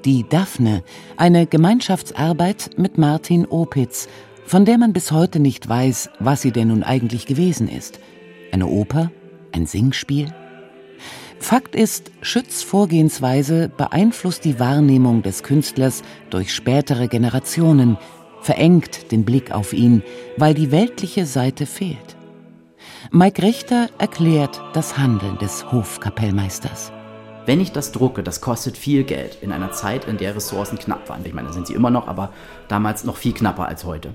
die 0.05 0.29
Daphne, 0.29 0.83
eine 1.17 1.47
Gemeinschaftsarbeit 1.47 2.71
mit 2.77 2.99
Martin 2.99 3.47
Opitz, 3.47 4.09
von 4.47 4.65
der 4.65 4.79
man 4.79 4.93
bis 4.93 5.13
heute 5.13 5.41
nicht 5.41 5.69
weiß, 5.69 6.11
was 6.19 6.43
sie 6.43 6.53
denn 6.53 6.69
nun 6.69 6.83
eigentlich 6.83 7.27
gewesen 7.27 7.69
ist. 7.69 8.01
Eine 8.53 8.67
Oper? 8.67 9.11
Ein 9.53 9.67
Singspiel? 9.67 10.33
Fakt 11.39 11.75
ist, 11.75 12.11
Schütz 12.23 12.63
Vorgehensweise 12.63 13.69
beeinflusst 13.69 14.45
die 14.45 14.59
Wahrnehmung 14.59 15.23
des 15.23 15.43
Künstlers 15.43 16.03
durch 16.31 16.55
spätere 16.55 17.09
Generationen, 17.09 17.99
verengt 18.41 19.11
den 19.13 19.25
Blick 19.25 19.53
auf 19.53 19.73
ihn, 19.73 20.03
weil 20.37 20.55
die 20.55 20.71
weltliche 20.71 21.27
Seite 21.27 21.67
fehlt. 21.67 22.17
Mike 23.11 23.43
Richter 23.43 23.89
erklärt 23.99 24.61
das 24.73 24.97
Handeln 24.97 25.39
des 25.39 25.71
Hofkapellmeisters. 25.71 26.94
Wenn 27.47 27.61
ich 27.61 27.73
das 27.73 27.93
drucke, 27.93 28.23
das 28.23 28.41
kostet 28.41 28.79
viel 28.79 29.05
Geld 29.05 29.37
in 29.43 29.53
einer 29.53 29.71
Zeit, 29.71 30.07
in 30.07 30.17
der 30.17 30.35
Ressourcen 30.35 30.79
knapp 30.79 31.11
waren. 31.11 31.27
Ich 31.27 31.35
meine, 31.35 31.53
sind 31.53 31.67
sie 31.67 31.75
immer 31.75 31.91
noch, 31.91 32.09
aber 32.09 32.33
damals 32.69 33.05
noch 33.05 33.19
viel 33.19 33.35
knapper 33.35 33.69
als 33.69 33.85
heute. 33.85 34.15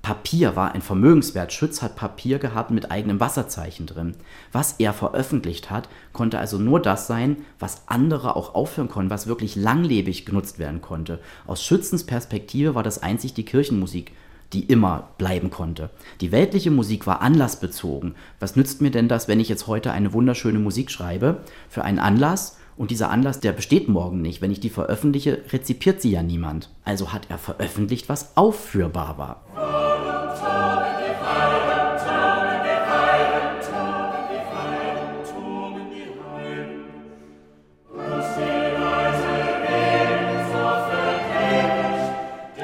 Papier 0.00 0.54
war 0.54 0.72
ein 0.72 0.82
Vermögenswert. 0.82 1.52
Schütz 1.52 1.82
hat 1.82 1.96
Papier 1.96 2.38
gehabt 2.38 2.70
mit 2.70 2.90
eigenem 2.90 3.18
Wasserzeichen 3.18 3.86
drin. 3.86 4.14
Was 4.52 4.76
er 4.78 4.92
veröffentlicht 4.92 5.70
hat, 5.70 5.88
konnte 6.12 6.38
also 6.38 6.58
nur 6.58 6.80
das 6.80 7.08
sein, 7.08 7.38
was 7.58 7.82
andere 7.86 8.36
auch 8.36 8.54
aufhören 8.54 8.88
konnten, 8.88 9.10
was 9.10 9.26
wirklich 9.26 9.56
langlebig 9.56 10.24
genutzt 10.24 10.58
werden 10.58 10.82
konnte. 10.82 11.20
Aus 11.46 11.64
Schützens 11.64 12.04
Perspektive 12.04 12.76
war 12.76 12.82
das 12.84 13.02
einzig 13.02 13.34
die 13.34 13.44
Kirchenmusik 13.44 14.12
die 14.52 14.64
immer 14.64 15.08
bleiben 15.18 15.50
konnte. 15.50 15.90
Die 16.20 16.32
weltliche 16.32 16.70
Musik 16.70 17.06
war 17.06 17.22
anlassbezogen. 17.22 18.14
Was 18.40 18.56
nützt 18.56 18.80
mir 18.80 18.90
denn 18.90 19.08
das, 19.08 19.28
wenn 19.28 19.40
ich 19.40 19.48
jetzt 19.48 19.66
heute 19.66 19.92
eine 19.92 20.12
wunderschöne 20.12 20.58
Musik 20.58 20.90
schreibe 20.90 21.40
für 21.68 21.84
einen 21.84 21.98
Anlass 21.98 22.58
und 22.76 22.90
dieser 22.90 23.10
Anlass, 23.10 23.40
der 23.40 23.52
besteht 23.52 23.88
morgen 23.88 24.22
nicht. 24.22 24.40
Wenn 24.40 24.50
ich 24.50 24.60
die 24.60 24.70
veröffentliche, 24.70 25.42
rezipiert 25.52 26.00
sie 26.00 26.10
ja 26.10 26.22
niemand. 26.22 26.70
Also 26.84 27.12
hat 27.12 27.26
er 27.28 27.38
veröffentlicht, 27.38 28.08
was 28.08 28.36
aufführbar 28.36 29.18
war. 29.18 29.42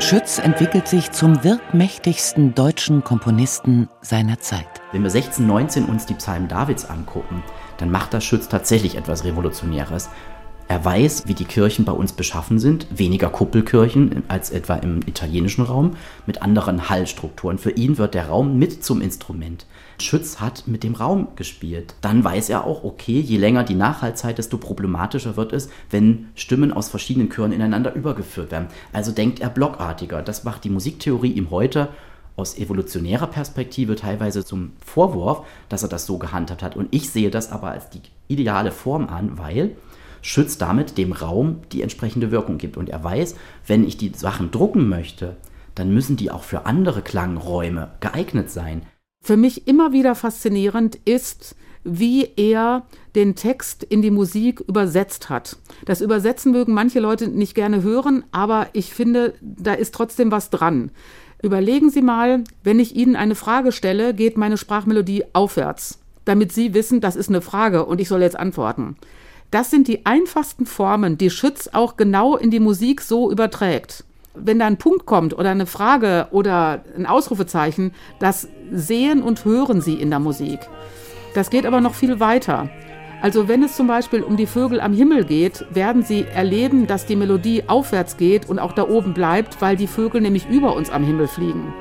Schütz 0.09 0.39
entwickelt 0.39 0.89
sich 0.89 1.11
zum 1.11 1.45
wirkmächtigsten 1.45 2.55
deutschen 2.55 3.05
Komponisten 3.05 3.91
seiner 4.01 4.41
Zeit. 4.41 4.65
Wenn 4.91 5.03
wir 5.03 5.11
1619 5.11 5.85
uns 5.85 6.07
die 6.07 6.15
Psalmen 6.15 6.49
Davids 6.49 6.87
angucken, 6.87 7.43
dann 7.77 7.91
macht 7.91 8.15
das 8.15 8.25
Schütz 8.25 8.49
tatsächlich 8.49 8.97
etwas 8.97 9.25
Revolutionäres. 9.25 10.09
Er 10.67 10.83
weiß, 10.83 11.29
wie 11.29 11.35
die 11.35 11.45
Kirchen 11.45 11.85
bei 11.85 11.93
uns 11.93 12.15
beschaffen 12.15 12.59
sind, 12.59 12.87
weniger 12.91 13.29
Kuppelkirchen 13.29 14.23
als 14.29 14.49
etwa 14.49 14.77
im 14.77 15.01
italienischen 15.05 15.67
Raum, 15.67 15.97
mit 16.25 16.41
anderen 16.41 16.89
Hallstrukturen. 16.89 17.59
Für 17.59 17.73
ihn 17.73 17.99
wird 17.99 18.15
der 18.15 18.29
Raum 18.29 18.59
mit 18.59 18.83
zum 18.83 19.03
Instrument. 19.03 19.67
Schütz 20.01 20.41
hat 20.41 20.67
mit 20.67 20.85
dem 20.85 20.95
Raum 20.95 21.29
gespielt. 21.37 21.95
Dann 22.01 22.23
weiß 22.23 22.51
er 22.51 22.65
auch, 22.65 22.85
okay, 22.85 23.21
je 23.21 23.37
länger 23.37 23.65
die 23.65 23.75
Nachhaltzeit, 23.75 24.39
desto 24.39 24.59
problematischer 24.59 25.37
wird 25.37 25.53
es, 25.53 25.69
wenn 25.91 26.29
Stimmen 26.35 26.73
aus 26.73 26.89
verschiedenen 26.89 27.31
Chören 27.31 27.53
ineinander 27.53 27.95
übergeführt 27.95 28.51
werden. 28.51 28.69
Also 28.93 29.13
denkt 29.13 29.41
er 29.41 29.51
blockartiger. 29.51 30.23
Das 30.23 30.45
macht 30.45 30.65
die 30.65 30.71
Musiktheorie 30.71 31.33
ihm 31.33 31.51
heute 31.51 31.89
aus 32.37 32.57
evolutionärer 32.57 33.27
Perspektive 33.27 33.97
teilweise 33.97 34.45
zum 34.45 34.73
Vorwurf, 34.85 35.45
dass 35.69 35.83
er 35.83 35.89
das 35.89 36.07
so 36.07 36.19
gehandhabt 36.19 36.63
hat. 36.63 36.77
Und 36.77 36.89
ich 36.93 37.11
sehe 37.11 37.31
das 37.31 37.51
aber 37.51 37.71
als 37.71 37.91
die 37.91 38.01
ideale 38.29 38.71
Form 38.71 39.09
an, 39.09 39.39
weil 39.39 39.77
Schütz 40.23 40.59
damit 40.59 40.99
dem 40.99 41.13
Raum 41.13 41.61
die 41.73 41.83
entsprechende 41.83 42.31
Wirkung 42.31 42.59
gibt. 42.59 42.77
Und 42.77 42.89
er 42.89 43.03
weiß, 43.03 43.35
wenn 43.67 43.87
ich 43.87 43.97
die 43.97 44.13
Sachen 44.15 44.51
drucken 44.51 44.89
möchte, 44.89 45.37
dann 45.75 45.93
müssen 45.93 46.17
die 46.17 46.31
auch 46.31 46.43
für 46.43 46.67
andere 46.67 47.03
Klangräume 47.03 47.91
geeignet 48.01 48.51
sein. 48.51 48.83
Für 49.23 49.37
mich 49.37 49.67
immer 49.67 49.93
wieder 49.93 50.15
faszinierend 50.15 50.97
ist, 51.05 51.55
wie 51.85 52.31
er 52.37 52.87
den 53.15 53.35
Text 53.35 53.83
in 53.83 54.03
die 54.03 54.11
Musik 54.11 54.61
übersetzt 54.61 55.31
hat. 55.31 55.57
Das 55.85 56.01
Übersetzen 56.01 56.53
mögen 56.53 56.75
manche 56.75 57.01
Leute 57.01 57.29
nicht 57.29 57.55
gerne 57.55 57.83
hören, 57.83 58.25
aber 58.33 58.69
ich 58.73 58.93
finde, 58.93 59.35
da 59.41 59.75
ist 59.75 59.95
trotzdem 59.95 60.31
was 60.31 60.51
dran. 60.51 60.91
Überlegen 61.43 61.91
Sie 61.91 62.03
mal, 62.03 62.43
wenn 62.65 62.81
ich 62.81 62.97
Ihnen 62.97 63.17
eine 63.17 63.35
Frage 63.35 63.73
stelle, 63.73 64.13
geht 64.13 64.37
meine 64.37 64.57
Sprachmelodie 64.57 65.25
aufwärts, 65.33 65.99
damit 66.25 66.53
Sie 66.53 66.75
wissen, 66.75 67.01
das 67.01 67.17
ist 67.17 67.29
eine 67.29 67.41
Frage 67.41 67.87
und 67.87 68.01
ich 68.01 68.09
soll 68.09 68.23
jetzt 68.23 68.39
antworten. 68.39 68.97
Das 69.51 69.71
sind 69.71 69.89
die 69.89 70.05
einfachsten 70.05 70.67
Formen, 70.67 71.17
die 71.17 71.31
Schütz 71.31 71.69
auch 71.73 71.97
genau 71.97 72.37
in 72.37 72.51
die 72.51 72.61
Musik 72.61 73.01
so 73.01 73.31
überträgt 73.31 74.05
wenn 74.43 74.59
da 74.59 74.67
ein 74.67 74.79
Punkt 74.79 75.07
kommt 75.07 75.37
oder 75.37 75.51
eine 75.51 75.67
Frage 75.67 76.29
oder 76.31 76.85
ein 76.97 77.07
Ausrufezeichen, 77.07 77.93
das 78.19 78.49
sehen 78.71 79.23
und 79.23 79.45
hören 79.45 79.81
sie 79.81 79.95
in 79.95 80.11
der 80.11 80.21
Musik. 80.21 80.61
Das 81.35 81.51
geht 81.51 81.67
aber 81.67 81.81
noch 81.81 81.95
viel 81.95 82.21
weiter. 82.21 82.69
Also 83.21 83.49
wenn 83.49 83.65
es 83.65 83.75
zum 83.75 83.89
Beispiel 83.89 84.23
um 84.23 84.37
die 84.37 84.47
Vögel 84.47 84.81
am 84.81 84.93
Himmel 84.93 85.25
geht, 85.25 85.65
werden 85.71 86.03
sie 86.03 86.25
erleben, 86.25 86.87
dass 86.87 87.05
die 87.05 87.17
Melodie 87.17 87.65
aufwärts 87.67 88.17
geht 88.17 88.49
und 88.49 88.59
auch 88.59 88.73
da 88.73 88.89
oben 88.89 89.13
bleibt, 89.13 89.61
weil 89.61 89.77
die 89.77 89.89
Vögel 89.89 90.21
nämlich 90.21 90.49
über 90.49 90.77
uns 90.77 90.91
am 90.91 91.05
Himmel 91.05 91.27
fliegen. 91.27 91.75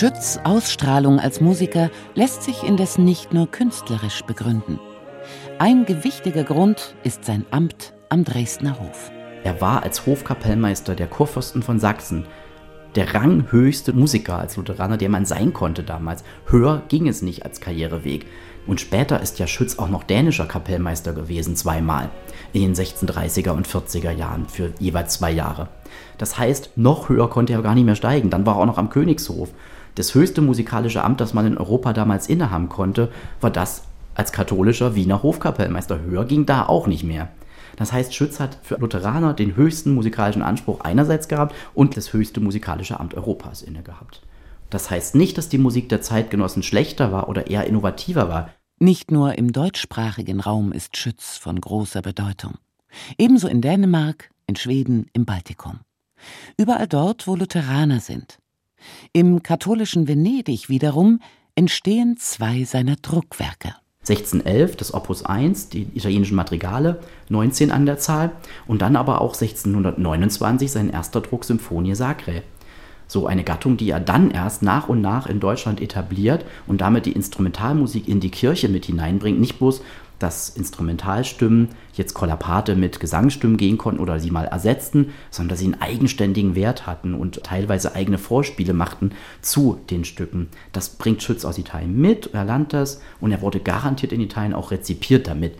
Schütz 0.00 0.38
Ausstrahlung 0.44 1.20
als 1.20 1.42
Musiker 1.42 1.90
lässt 2.14 2.42
sich 2.42 2.62
indes 2.62 2.96
nicht 2.96 3.34
nur 3.34 3.50
künstlerisch 3.50 4.22
begründen. 4.22 4.80
Ein 5.58 5.84
gewichtiger 5.84 6.42
Grund 6.42 6.94
ist 7.04 7.26
sein 7.26 7.44
Amt 7.50 7.92
am 8.08 8.24
Dresdner 8.24 8.80
Hof. 8.80 9.10
Er 9.44 9.60
war 9.60 9.82
als 9.82 10.06
Hofkapellmeister 10.06 10.94
der 10.94 11.06
Kurfürsten 11.06 11.62
von 11.62 11.78
Sachsen 11.78 12.24
der 12.94 13.14
ranghöchste 13.14 13.92
Musiker 13.92 14.38
als 14.38 14.56
Lutheraner, 14.56 14.96
der 14.96 15.10
man 15.10 15.26
sein 15.26 15.52
konnte 15.52 15.82
damals. 15.82 16.24
Höher 16.46 16.82
ging 16.88 17.06
es 17.06 17.20
nicht 17.20 17.44
als 17.44 17.60
Karriereweg. 17.60 18.24
Und 18.66 18.80
später 18.80 19.20
ist 19.20 19.38
ja 19.38 19.46
Schütz 19.46 19.78
auch 19.78 19.90
noch 19.90 20.02
dänischer 20.02 20.46
Kapellmeister 20.46 21.12
gewesen, 21.12 21.56
zweimal. 21.56 22.08
In 22.54 22.62
den 22.62 22.74
1630er 22.74 23.50
und 23.50 23.68
40er 23.68 24.10
Jahren, 24.10 24.48
für 24.48 24.72
jeweils 24.78 25.14
zwei 25.14 25.30
Jahre. 25.30 25.68
Das 26.18 26.38
heißt, 26.38 26.70
noch 26.76 27.10
höher 27.10 27.28
konnte 27.28 27.52
er 27.52 27.62
gar 27.62 27.74
nicht 27.74 27.84
mehr 27.84 27.94
steigen. 27.94 28.30
Dann 28.30 28.46
war 28.46 28.56
er 28.56 28.62
auch 28.62 28.66
noch 28.66 28.78
am 28.78 28.90
Königshof. 28.90 29.50
Das 29.94 30.14
höchste 30.14 30.40
musikalische 30.42 31.02
Amt, 31.04 31.20
das 31.20 31.34
man 31.34 31.46
in 31.46 31.58
Europa 31.58 31.92
damals 31.92 32.28
innehaben 32.28 32.68
konnte, 32.68 33.10
war 33.40 33.50
das 33.50 33.84
als 34.14 34.32
katholischer 34.32 34.94
Wiener 34.94 35.22
Hofkapellmeister. 35.22 36.00
Höher 36.00 36.24
ging 36.24 36.46
da 36.46 36.66
auch 36.66 36.86
nicht 36.86 37.04
mehr. 37.04 37.28
Das 37.76 37.92
heißt, 37.92 38.14
Schütz 38.14 38.40
hat 38.40 38.58
für 38.62 38.76
Lutheraner 38.76 39.32
den 39.32 39.56
höchsten 39.56 39.94
musikalischen 39.94 40.42
Anspruch 40.42 40.80
einerseits 40.80 41.28
gehabt 41.28 41.54
und 41.74 41.96
das 41.96 42.12
höchste 42.12 42.40
musikalische 42.40 43.00
Amt 43.00 43.14
Europas 43.14 43.62
inne 43.62 43.82
gehabt. 43.82 44.22
Das 44.68 44.90
heißt 44.90 45.14
nicht, 45.14 45.38
dass 45.38 45.48
die 45.48 45.58
Musik 45.58 45.88
der 45.88 46.02
Zeitgenossen 46.02 46.62
schlechter 46.62 47.10
war 47.12 47.28
oder 47.28 47.48
eher 47.48 47.66
innovativer 47.66 48.28
war. 48.28 48.50
Nicht 48.78 49.10
nur 49.10 49.36
im 49.36 49.52
deutschsprachigen 49.52 50.40
Raum 50.40 50.72
ist 50.72 50.96
Schütz 50.96 51.36
von 51.36 51.60
großer 51.60 52.02
Bedeutung. 52.02 52.54
Ebenso 53.18 53.48
in 53.48 53.60
Dänemark, 53.60 54.30
in 54.46 54.56
Schweden, 54.56 55.06
im 55.12 55.24
Baltikum. 55.24 55.80
Überall 56.56 56.86
dort, 56.86 57.26
wo 57.26 57.34
Lutheraner 57.34 58.00
sind. 58.00 58.39
Im 59.12 59.42
katholischen 59.42 60.08
Venedig 60.08 60.68
wiederum 60.68 61.20
entstehen 61.54 62.16
zwei 62.16 62.64
seiner 62.64 62.96
Druckwerke. 62.96 63.74
1611 64.00 64.76
das 64.76 64.94
Opus 64.94 65.24
1, 65.24 65.68
die 65.68 65.82
italienischen 65.94 66.34
Madrigale, 66.34 67.00
19 67.28 67.70
an 67.70 67.84
der 67.84 67.98
Zahl, 67.98 68.32
und 68.66 68.80
dann 68.80 68.96
aber 68.96 69.20
auch 69.20 69.34
1629 69.34 70.72
sein 70.72 70.90
erster 70.90 71.20
Druck 71.20 71.44
Symphonie 71.44 71.94
Sacre. 71.94 72.42
So 73.06 73.26
eine 73.26 73.44
Gattung, 73.44 73.76
die 73.76 73.90
er 73.90 74.00
dann 74.00 74.30
erst 74.30 74.62
nach 74.62 74.88
und 74.88 75.00
nach 75.00 75.26
in 75.26 75.40
Deutschland 75.40 75.82
etabliert 75.82 76.46
und 76.66 76.80
damit 76.80 77.06
die 77.06 77.12
Instrumentalmusik 77.12 78.08
in 78.08 78.20
die 78.20 78.30
Kirche 78.30 78.68
mit 78.68 78.86
hineinbringt, 78.86 79.38
nicht 79.38 79.58
bloß 79.58 79.82
dass 80.20 80.50
Instrumentalstimmen 80.50 81.70
jetzt 81.94 82.14
Kollapate 82.14 82.76
mit 82.76 83.00
Gesangsstimmen 83.00 83.56
gehen 83.56 83.78
konnten 83.78 84.00
oder 84.00 84.20
sie 84.20 84.30
mal 84.30 84.44
ersetzten, 84.44 85.12
sondern 85.30 85.50
dass 85.50 85.58
sie 85.58 85.64
einen 85.64 85.80
eigenständigen 85.80 86.54
Wert 86.54 86.86
hatten 86.86 87.14
und 87.14 87.42
teilweise 87.42 87.94
eigene 87.96 88.18
Vorspiele 88.18 88.74
machten 88.74 89.10
zu 89.40 89.80
den 89.90 90.04
Stücken. 90.04 90.48
Das 90.72 90.90
bringt 90.90 91.22
Schütz 91.22 91.44
aus 91.44 91.58
Italien 91.58 92.00
mit, 92.00 92.32
er 92.32 92.44
lernt 92.44 92.72
das 92.72 93.00
und 93.20 93.32
er 93.32 93.40
wurde 93.40 93.60
garantiert 93.60 94.12
in 94.12 94.20
Italien 94.20 94.54
auch 94.54 94.70
rezipiert 94.70 95.26
damit. 95.26 95.56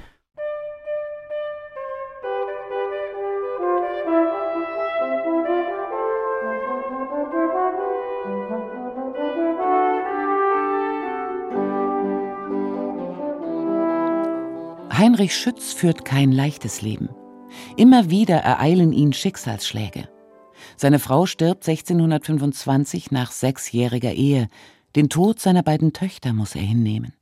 Heinrich 15.20 15.36
Schütz 15.36 15.74
führt 15.74 16.06
kein 16.06 16.32
leichtes 16.32 16.80
Leben. 16.80 17.10
Immer 17.76 18.08
wieder 18.08 18.36
ereilen 18.36 18.90
ihn 18.90 19.12
Schicksalsschläge. 19.12 20.08
Seine 20.78 20.98
Frau 20.98 21.26
stirbt 21.26 21.68
1625 21.68 23.10
nach 23.10 23.30
sechsjähriger 23.30 24.14
Ehe. 24.14 24.48
Den 24.96 25.10
Tod 25.10 25.38
seiner 25.38 25.62
beiden 25.62 25.92
Töchter 25.92 26.32
muss 26.32 26.54
er 26.54 26.62
hinnehmen. 26.62 27.12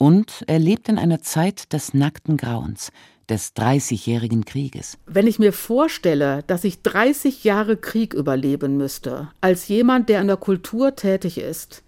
Und 0.00 0.42
er 0.48 0.58
lebt 0.58 0.88
in 0.88 0.98
einer 0.98 1.22
Zeit 1.22 1.72
des 1.72 1.94
nackten 1.94 2.36
Grauens, 2.36 2.90
des 3.28 3.54
Dreißigjährigen 3.54 4.44
Krieges. 4.44 4.98
Wenn 5.06 5.28
ich 5.28 5.38
mir 5.38 5.52
vorstelle, 5.52 6.42
dass 6.48 6.64
ich 6.64 6.82
30 6.82 7.44
Jahre 7.44 7.76
Krieg 7.76 8.14
überleben 8.14 8.76
müsste, 8.76 9.30
als 9.40 9.68
jemand, 9.68 10.08
der 10.08 10.22
in 10.22 10.26
der 10.26 10.38
Kultur 10.38 10.96
tätig 10.96 11.38
ist, 11.38 11.84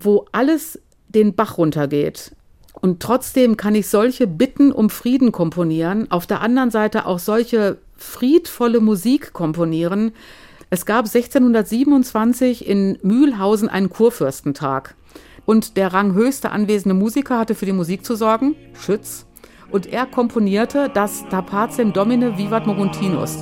wo 0.00 0.24
alles 0.32 0.80
den 1.08 1.34
Bach 1.34 1.58
runtergeht, 1.58 2.34
und 2.80 3.00
trotzdem 3.00 3.56
kann 3.56 3.74
ich 3.74 3.88
solche 3.88 4.26
Bitten 4.26 4.72
um 4.72 4.90
Frieden 4.90 5.32
komponieren, 5.32 6.10
auf 6.10 6.26
der 6.26 6.40
anderen 6.40 6.70
Seite 6.70 7.06
auch 7.06 7.18
solche 7.18 7.78
friedvolle 7.96 8.80
Musik 8.80 9.32
komponieren. 9.32 10.12
Es 10.70 10.86
gab 10.86 11.06
1627 11.06 12.66
in 12.66 12.98
Mühlhausen 13.02 13.68
einen 13.68 13.90
Kurfürstentag. 13.90 14.94
Und 15.44 15.76
der 15.76 15.92
ranghöchste 15.92 16.52
anwesende 16.52 16.94
Musiker 16.94 17.38
hatte 17.38 17.54
für 17.54 17.66
die 17.66 17.72
Musik 17.72 18.04
zu 18.04 18.14
sorgen, 18.14 18.54
Schütz. 18.72 19.26
Und 19.70 19.86
er 19.86 20.06
komponierte 20.06 20.90
das 20.92 21.24
Tapazem 21.28 21.92
Domine 21.92 22.38
Vivat 22.38 22.66
Moguntinus. 22.66 23.38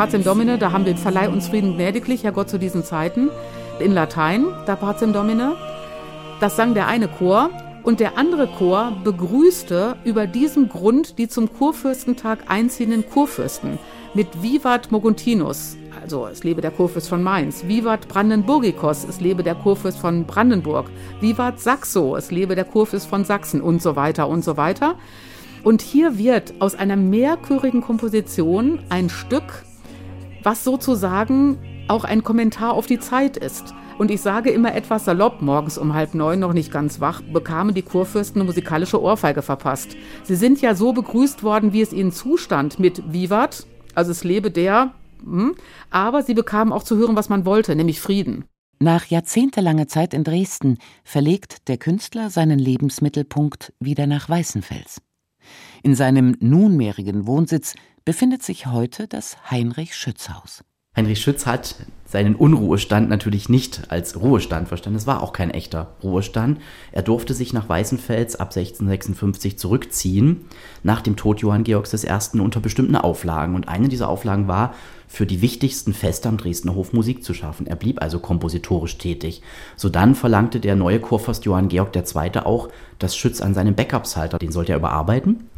Da 0.00 0.06
Pazem 0.06 0.24
Domine, 0.24 0.56
da 0.56 0.72
haben 0.72 0.86
wir 0.86 0.96
Verleih 0.96 1.28
uns 1.28 1.48
Frieden 1.48 1.74
gnädiglich, 1.74 2.24
Herr 2.24 2.32
Gott 2.32 2.48
zu 2.48 2.58
diesen 2.58 2.82
Zeiten, 2.82 3.28
in 3.80 3.92
Latein, 3.92 4.46
Da 4.64 4.74
Pazem 4.74 5.12
Domine. 5.12 5.56
Das 6.40 6.56
sang 6.56 6.72
der 6.72 6.86
eine 6.86 7.06
Chor 7.06 7.50
und 7.82 8.00
der 8.00 8.16
andere 8.16 8.46
Chor 8.46 8.96
begrüßte 9.04 9.96
über 10.04 10.26
diesem 10.26 10.70
Grund 10.70 11.18
die 11.18 11.28
zum 11.28 11.52
Kurfürstentag 11.52 12.38
einziehenden 12.48 13.04
Kurfürsten 13.10 13.78
mit 14.14 14.42
Vivat 14.42 14.90
Moguntinus, 14.90 15.76
also 16.02 16.26
es 16.28 16.44
lebe 16.44 16.62
der 16.62 16.70
Kurfürst 16.70 17.10
von 17.10 17.22
Mainz, 17.22 17.68
Vivat 17.68 18.08
Brandenburgikos, 18.08 19.04
es 19.04 19.20
lebe 19.20 19.42
der 19.42 19.54
Kurfürst 19.54 19.98
von 19.98 20.24
Brandenburg, 20.24 20.86
Vivat 21.20 21.60
Saxo, 21.60 22.16
es 22.16 22.30
lebe 22.30 22.54
der 22.54 22.64
Kurfürst 22.64 23.06
von 23.06 23.26
Sachsen 23.26 23.60
und 23.60 23.82
so 23.82 23.96
weiter 23.96 24.30
und 24.30 24.42
so 24.44 24.56
weiter. 24.56 24.94
Und 25.62 25.82
hier 25.82 26.16
wird 26.16 26.54
aus 26.58 26.74
einer 26.74 26.96
mehrchörigen 26.96 27.82
Komposition 27.82 28.78
ein 28.88 29.10
Stück 29.10 29.66
was 30.42 30.64
sozusagen 30.64 31.58
auch 31.88 32.04
ein 32.04 32.22
Kommentar 32.22 32.74
auf 32.74 32.86
die 32.86 33.00
Zeit 33.00 33.36
ist. 33.36 33.74
Und 33.98 34.10
ich 34.10 34.22
sage 34.22 34.50
immer 34.50 34.74
etwas 34.74 35.04
salopp, 35.04 35.42
morgens 35.42 35.76
um 35.76 35.92
halb 35.92 36.14
neun 36.14 36.38
noch 36.38 36.54
nicht 36.54 36.72
ganz 36.72 37.00
wach, 37.00 37.20
bekamen 37.20 37.74
die 37.74 37.82
Kurfürsten 37.82 38.40
eine 38.40 38.46
musikalische 38.46 39.02
Ohrfeige 39.02 39.42
verpasst. 39.42 39.94
Sie 40.22 40.36
sind 40.36 40.62
ja 40.62 40.74
so 40.74 40.94
begrüßt 40.94 41.42
worden, 41.42 41.74
wie 41.74 41.82
es 41.82 41.92
ihnen 41.92 42.10
zustand, 42.10 42.78
mit 42.78 43.12
Vivat, 43.12 43.66
also 43.94 44.10
es 44.10 44.24
lebe 44.24 44.50
der, 44.50 44.94
hm, 45.22 45.54
aber 45.90 46.22
sie 46.22 46.32
bekamen 46.32 46.72
auch 46.72 46.82
zu 46.82 46.96
hören, 46.96 47.16
was 47.16 47.28
man 47.28 47.44
wollte, 47.44 47.76
nämlich 47.76 48.00
Frieden. 48.00 48.44
Nach 48.78 49.04
jahrzehntelanger 49.04 49.88
Zeit 49.88 50.14
in 50.14 50.24
Dresden 50.24 50.78
verlegt 51.04 51.68
der 51.68 51.76
Künstler 51.76 52.30
seinen 52.30 52.58
Lebensmittelpunkt 52.58 53.74
wieder 53.78 54.06
nach 54.06 54.30
Weißenfels. 54.30 55.02
In 55.82 55.94
seinem 55.94 56.36
nunmehrigen 56.40 57.26
Wohnsitz 57.26 57.74
befindet 58.04 58.42
sich 58.42 58.66
heute 58.66 59.08
das 59.08 59.36
Heinrich-Schütz-Haus. 59.50 60.64
Heinrich 60.96 61.20
Schütz 61.20 61.46
hat 61.46 61.76
seinen 62.04 62.34
Unruhestand 62.34 63.08
natürlich 63.08 63.48
nicht 63.48 63.92
als 63.92 64.20
Ruhestand 64.20 64.66
verstanden. 64.66 64.96
Es 64.96 65.06
war 65.06 65.22
auch 65.22 65.32
kein 65.32 65.50
echter 65.50 65.94
Ruhestand. 66.02 66.60
Er 66.90 67.02
durfte 67.02 67.32
sich 67.32 67.52
nach 67.52 67.68
Weißenfels 67.68 68.34
ab 68.34 68.48
1656 68.48 69.56
zurückziehen, 69.56 70.46
nach 70.82 71.00
dem 71.00 71.14
Tod 71.14 71.40
Johann 71.40 71.62
Georgs 71.62 71.94
I. 71.94 72.40
unter 72.40 72.58
bestimmten 72.58 72.96
Auflagen. 72.96 73.54
Und 73.54 73.68
eine 73.68 73.88
dieser 73.88 74.08
Auflagen 74.08 74.48
war, 74.48 74.74
für 75.06 75.26
die 75.26 75.42
wichtigsten 75.42 75.94
Feste 75.94 76.28
am 76.28 76.36
Dresdner 76.36 76.74
Hof 76.74 76.92
Musik 76.92 77.22
zu 77.22 77.34
schaffen. 77.34 77.68
Er 77.68 77.76
blieb 77.76 78.02
also 78.02 78.18
kompositorisch 78.18 78.98
tätig. 78.98 79.42
Sodann 79.76 80.16
verlangte 80.16 80.58
der 80.58 80.74
neue 80.74 80.98
Kurfürst 80.98 81.44
Johann 81.44 81.68
Georg 81.68 81.94
II. 81.94 82.40
auch, 82.40 82.68
dass 82.98 83.16
Schütz 83.16 83.40
an 83.40 83.54
seinem 83.54 83.76
Backup-Psalter, 83.76 84.38
den 84.38 84.50
sollte 84.50 84.72
er 84.72 84.78
überarbeiten. 84.78 85.48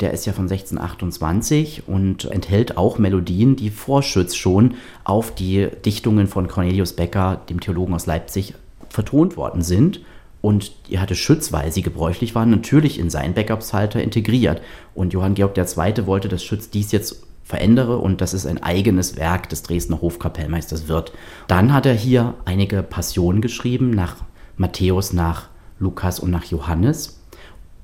Der 0.00 0.12
ist 0.12 0.24
ja 0.24 0.32
von 0.32 0.44
1628 0.44 1.84
und 1.86 2.24
enthält 2.24 2.76
auch 2.78 2.98
Melodien, 2.98 3.56
die 3.56 3.70
vor 3.70 4.02
Schütz 4.02 4.34
schon 4.34 4.74
auf 5.04 5.34
die 5.34 5.68
Dichtungen 5.84 6.26
von 6.26 6.48
Cornelius 6.48 6.94
Becker, 6.94 7.40
dem 7.50 7.60
Theologen 7.60 7.94
aus 7.94 8.06
Leipzig, 8.06 8.54
vertont 8.88 9.36
worden 9.36 9.62
sind. 9.62 10.00
Und 10.40 10.72
die 10.88 10.98
hatte 10.98 11.14
Schütz, 11.14 11.52
weil 11.52 11.70
sie 11.70 11.82
gebräuchlich 11.82 12.34
waren, 12.34 12.50
natürlich 12.50 12.98
in 12.98 13.10
seinen 13.10 13.34
Backup-Psalter 13.34 14.02
integriert. 14.02 14.62
Und 14.94 15.12
Johann 15.12 15.34
Georg 15.34 15.56
II. 15.56 16.06
wollte, 16.06 16.28
dass 16.28 16.42
Schütz 16.42 16.70
dies 16.70 16.92
jetzt 16.92 17.22
verändere 17.44 17.98
und 17.98 18.22
dass 18.22 18.32
es 18.32 18.46
ein 18.46 18.62
eigenes 18.62 19.16
Werk 19.16 19.50
des 19.50 19.62
Dresdner 19.62 20.00
Hofkapellmeisters 20.00 20.88
wird. 20.88 21.12
Dann 21.46 21.74
hat 21.74 21.84
er 21.84 21.94
hier 21.94 22.34
einige 22.46 22.82
Passionen 22.82 23.42
geschrieben, 23.42 23.90
nach 23.90 24.16
Matthäus, 24.56 25.12
nach 25.12 25.48
Lukas 25.78 26.20
und 26.20 26.30
nach 26.30 26.44
Johannes. 26.44 27.19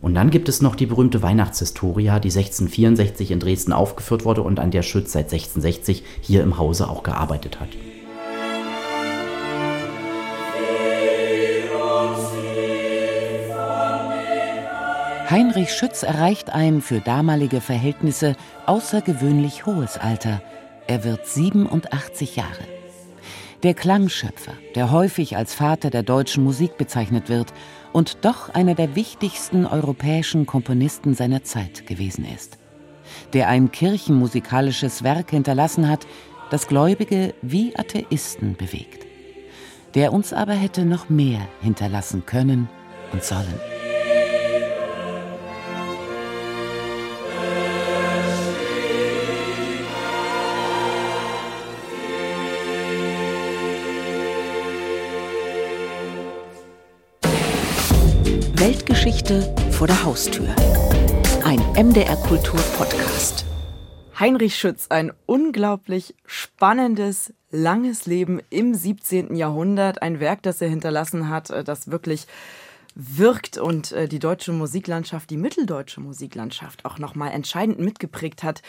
Und 0.00 0.14
dann 0.14 0.30
gibt 0.30 0.48
es 0.48 0.62
noch 0.62 0.76
die 0.76 0.86
berühmte 0.86 1.22
Weihnachtshistoria, 1.22 2.20
die 2.20 2.28
1664 2.28 3.30
in 3.30 3.40
Dresden 3.40 3.72
aufgeführt 3.72 4.24
wurde 4.24 4.42
und 4.42 4.60
an 4.60 4.70
der 4.70 4.82
Schütz 4.82 5.12
seit 5.12 5.32
1660 5.32 6.04
hier 6.20 6.42
im 6.42 6.58
Hause 6.58 6.88
auch 6.88 7.02
gearbeitet 7.02 7.60
hat. 7.60 7.68
Heinrich 15.28 15.72
Schütz 15.72 16.04
erreicht 16.04 16.50
ein 16.50 16.80
für 16.80 17.00
damalige 17.00 17.60
Verhältnisse 17.60 18.36
außergewöhnlich 18.66 19.66
hohes 19.66 19.98
Alter. 19.98 20.40
Er 20.86 21.02
wird 21.02 21.26
87 21.26 22.36
Jahre. 22.36 22.75
Der 23.66 23.74
Klangschöpfer, 23.74 24.52
der 24.76 24.92
häufig 24.92 25.36
als 25.36 25.52
Vater 25.52 25.90
der 25.90 26.04
deutschen 26.04 26.44
Musik 26.44 26.78
bezeichnet 26.78 27.28
wird 27.28 27.52
und 27.92 28.24
doch 28.24 28.54
einer 28.54 28.76
der 28.76 28.94
wichtigsten 28.94 29.66
europäischen 29.66 30.46
Komponisten 30.46 31.14
seiner 31.14 31.42
Zeit 31.42 31.84
gewesen 31.84 32.24
ist. 32.32 32.58
Der 33.32 33.48
ein 33.48 33.72
kirchenmusikalisches 33.72 35.02
Werk 35.02 35.32
hinterlassen 35.32 35.88
hat, 35.88 36.06
das 36.52 36.68
Gläubige 36.68 37.34
wie 37.42 37.76
Atheisten 37.76 38.54
bewegt. 38.54 39.04
der 39.96 40.12
uns 40.12 40.32
aber 40.32 40.52
hätte 40.52 40.84
noch 40.84 41.08
mehr 41.08 41.40
hinterlassen 41.60 42.24
können 42.24 42.68
und 43.12 43.24
sollen. 43.24 43.75
Weltgeschichte 58.66 59.54
vor 59.70 59.86
der 59.86 60.02
Haustür. 60.02 60.48
Ein 61.44 61.60
MDR 61.76 62.16
Kultur 62.16 62.58
Podcast. 62.76 63.46
Heinrich 64.18 64.56
Schütz, 64.56 64.88
ein 64.88 65.12
unglaublich 65.24 66.16
spannendes, 66.24 67.32
langes 67.52 68.06
Leben 68.06 68.40
im 68.50 68.74
17. 68.74 69.36
Jahrhundert. 69.36 70.02
Ein 70.02 70.18
Werk, 70.18 70.42
das 70.42 70.60
er 70.60 70.68
hinterlassen 70.68 71.28
hat, 71.28 71.50
äh, 71.50 71.62
das 71.62 71.92
wirklich 71.92 72.26
wirkt 72.96 73.56
und 73.56 73.92
äh, 73.92 74.08
die 74.08 74.18
deutsche 74.18 74.50
Musiklandschaft, 74.50 75.30
die 75.30 75.36
mitteldeutsche 75.36 76.00
Musiklandschaft 76.00 76.84
auch 76.86 76.98
nochmal 76.98 77.30
entscheidend 77.30 77.78
mitgeprägt 77.78 78.42
hat. 78.42 78.62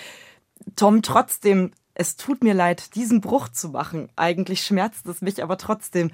Tom, 0.76 1.02
trotzdem, 1.02 1.72
es 1.96 2.18
tut 2.18 2.44
mir 2.44 2.54
leid, 2.54 2.94
diesen 2.94 3.20
Bruch 3.20 3.50
zu 3.50 3.70
machen. 3.70 4.10
Eigentlich 4.16 4.62
schmerzt 4.62 5.08
es 5.08 5.22
mich, 5.24 5.42
aber 5.42 5.58
trotzdem. 5.58 6.12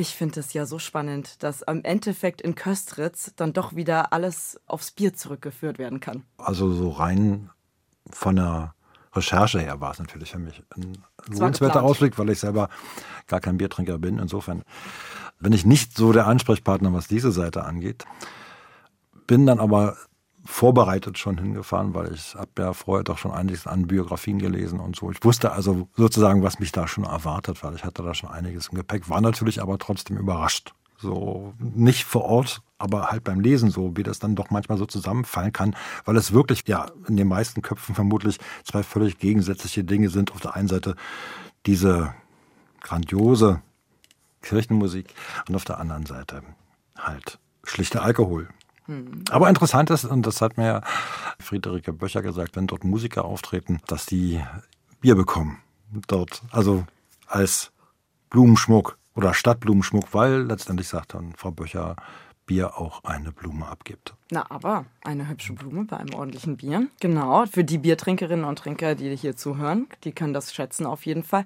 Ich 0.00 0.14
finde 0.14 0.38
es 0.38 0.52
ja 0.52 0.64
so 0.64 0.78
spannend, 0.78 1.42
dass 1.42 1.64
am 1.64 1.82
Endeffekt 1.82 2.40
in 2.40 2.54
Köstritz 2.54 3.32
dann 3.34 3.52
doch 3.52 3.74
wieder 3.74 4.12
alles 4.12 4.60
aufs 4.66 4.92
Bier 4.92 5.12
zurückgeführt 5.12 5.78
werden 5.78 5.98
kann. 5.98 6.22
Also 6.36 6.72
so 6.72 6.90
rein 6.90 7.50
von 8.08 8.36
der 8.36 8.76
Recherche 9.12 9.58
her 9.58 9.80
war 9.80 9.90
es 9.90 9.98
natürlich 9.98 10.30
für 10.30 10.38
mich 10.38 10.62
ein 10.76 10.98
lohnenswerter 11.26 11.82
Ausblick, 11.82 12.16
weil 12.16 12.30
ich 12.30 12.38
selber 12.38 12.68
gar 13.26 13.40
kein 13.40 13.58
Biertrinker 13.58 13.98
bin. 13.98 14.20
Insofern 14.20 14.62
bin 15.40 15.52
ich 15.52 15.66
nicht 15.66 15.96
so 15.96 16.12
der 16.12 16.28
Ansprechpartner, 16.28 16.92
was 16.92 17.08
diese 17.08 17.32
Seite 17.32 17.64
angeht. 17.64 18.04
Bin 19.26 19.46
dann 19.46 19.58
aber 19.58 19.96
vorbereitet 20.48 21.18
schon 21.18 21.36
hingefahren, 21.36 21.94
weil 21.94 22.12
ich 22.14 22.34
habe 22.34 22.50
ja 22.58 22.72
vorher 22.72 23.04
doch 23.04 23.18
schon 23.18 23.32
einiges 23.32 23.66
an 23.66 23.86
Biografien 23.86 24.38
gelesen 24.38 24.80
und 24.80 24.96
so. 24.96 25.10
Ich 25.10 25.22
wusste 25.22 25.52
also 25.52 25.88
sozusagen, 25.94 26.42
was 26.42 26.58
mich 26.58 26.72
da 26.72 26.88
schon 26.88 27.04
erwartet, 27.04 27.62
weil 27.62 27.74
ich 27.74 27.84
hatte 27.84 28.02
da 28.02 28.14
schon 28.14 28.30
einiges 28.30 28.68
im 28.68 28.76
Gepäck, 28.76 29.10
war 29.10 29.20
natürlich 29.20 29.60
aber 29.60 29.78
trotzdem 29.78 30.16
überrascht. 30.16 30.72
So 30.96 31.52
nicht 31.58 32.04
vor 32.04 32.24
Ort, 32.24 32.62
aber 32.78 33.10
halt 33.10 33.24
beim 33.24 33.40
Lesen 33.40 33.70
so, 33.70 33.96
wie 33.96 34.02
das 34.02 34.20
dann 34.20 34.36
doch 34.36 34.48
manchmal 34.50 34.78
so 34.78 34.86
zusammenfallen 34.86 35.52
kann, 35.52 35.76
weil 36.06 36.16
es 36.16 36.32
wirklich, 36.32 36.64
ja, 36.66 36.86
in 37.06 37.18
den 37.18 37.28
meisten 37.28 37.60
Köpfen 37.60 37.94
vermutlich 37.94 38.38
zwei 38.64 38.82
völlig 38.82 39.18
gegensätzliche 39.18 39.84
Dinge 39.84 40.08
sind. 40.08 40.32
Auf 40.32 40.40
der 40.40 40.56
einen 40.56 40.68
Seite 40.68 40.96
diese 41.66 42.14
grandiose 42.80 43.60
Kirchenmusik 44.40 45.14
und 45.46 45.54
auf 45.54 45.66
der 45.66 45.78
anderen 45.78 46.06
Seite 46.06 46.42
halt 46.96 47.38
schlichter 47.64 48.02
Alkohol. 48.02 48.48
Hm. 48.88 49.22
Aber 49.30 49.48
interessant 49.48 49.90
ist, 49.90 50.04
und 50.04 50.26
das 50.26 50.40
hat 50.40 50.56
mir 50.56 50.80
Friederike 51.38 51.92
Böcher 51.92 52.22
gesagt, 52.22 52.56
wenn 52.56 52.66
dort 52.66 52.84
Musiker 52.84 53.24
auftreten, 53.24 53.80
dass 53.86 54.06
die 54.06 54.42
Bier 55.00 55.14
bekommen. 55.14 55.58
Dort, 56.06 56.42
also 56.50 56.84
als 57.26 57.70
Blumenschmuck 58.30 58.98
oder 59.14 59.34
Stadtblumenschmuck, 59.34 60.12
weil 60.12 60.42
letztendlich 60.42 60.88
sagt 60.88 61.14
dann 61.14 61.34
Frau 61.36 61.50
Böcher, 61.50 61.96
Bier 62.48 62.78
auch 62.78 63.04
eine 63.04 63.30
Blume 63.30 63.66
abgibt. 63.66 64.14
Na, 64.30 64.50
aber 64.50 64.86
eine 65.04 65.28
hübsche 65.28 65.52
Blume 65.52 65.84
bei 65.84 65.98
einem 65.98 66.14
ordentlichen 66.14 66.56
Bier. 66.56 66.88
Genau, 66.98 67.44
für 67.44 67.62
die 67.62 67.76
Biertrinkerinnen 67.76 68.44
und 68.44 68.58
Trinker, 68.58 68.94
die 68.94 69.14
hier 69.14 69.36
zuhören, 69.36 69.86
die 70.04 70.12
können 70.12 70.32
das 70.32 70.54
schätzen 70.54 70.86
auf 70.86 71.04
jeden 71.04 71.22
Fall. 71.22 71.44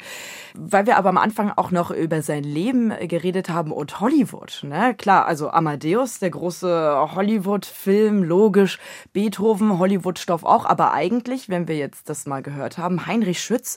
Weil 0.54 0.86
wir 0.86 0.96
aber 0.96 1.08
am 1.08 1.18
Anfang 1.18 1.50
auch 1.50 1.72
noch 1.72 1.90
über 1.90 2.22
sein 2.22 2.44
Leben 2.44 2.90
geredet 3.08 3.50
haben 3.50 3.72
und 3.72 4.00
Hollywood. 4.00 4.62
Ne? 4.62 4.94
Klar, 4.94 5.26
also 5.26 5.50
Amadeus, 5.50 6.20
der 6.20 6.30
große 6.30 7.10
Hollywood-Film, 7.14 8.22
logisch, 8.22 8.78
Beethoven, 9.12 9.80
Hollywood-Stoff 9.80 10.44
auch. 10.44 10.64
Aber 10.66 10.92
eigentlich, 10.92 11.48
wenn 11.48 11.66
wir 11.66 11.76
jetzt 11.76 12.08
das 12.08 12.26
mal 12.26 12.42
gehört 12.42 12.78
haben, 12.78 13.06
Heinrich 13.06 13.40
Schütz, 13.40 13.76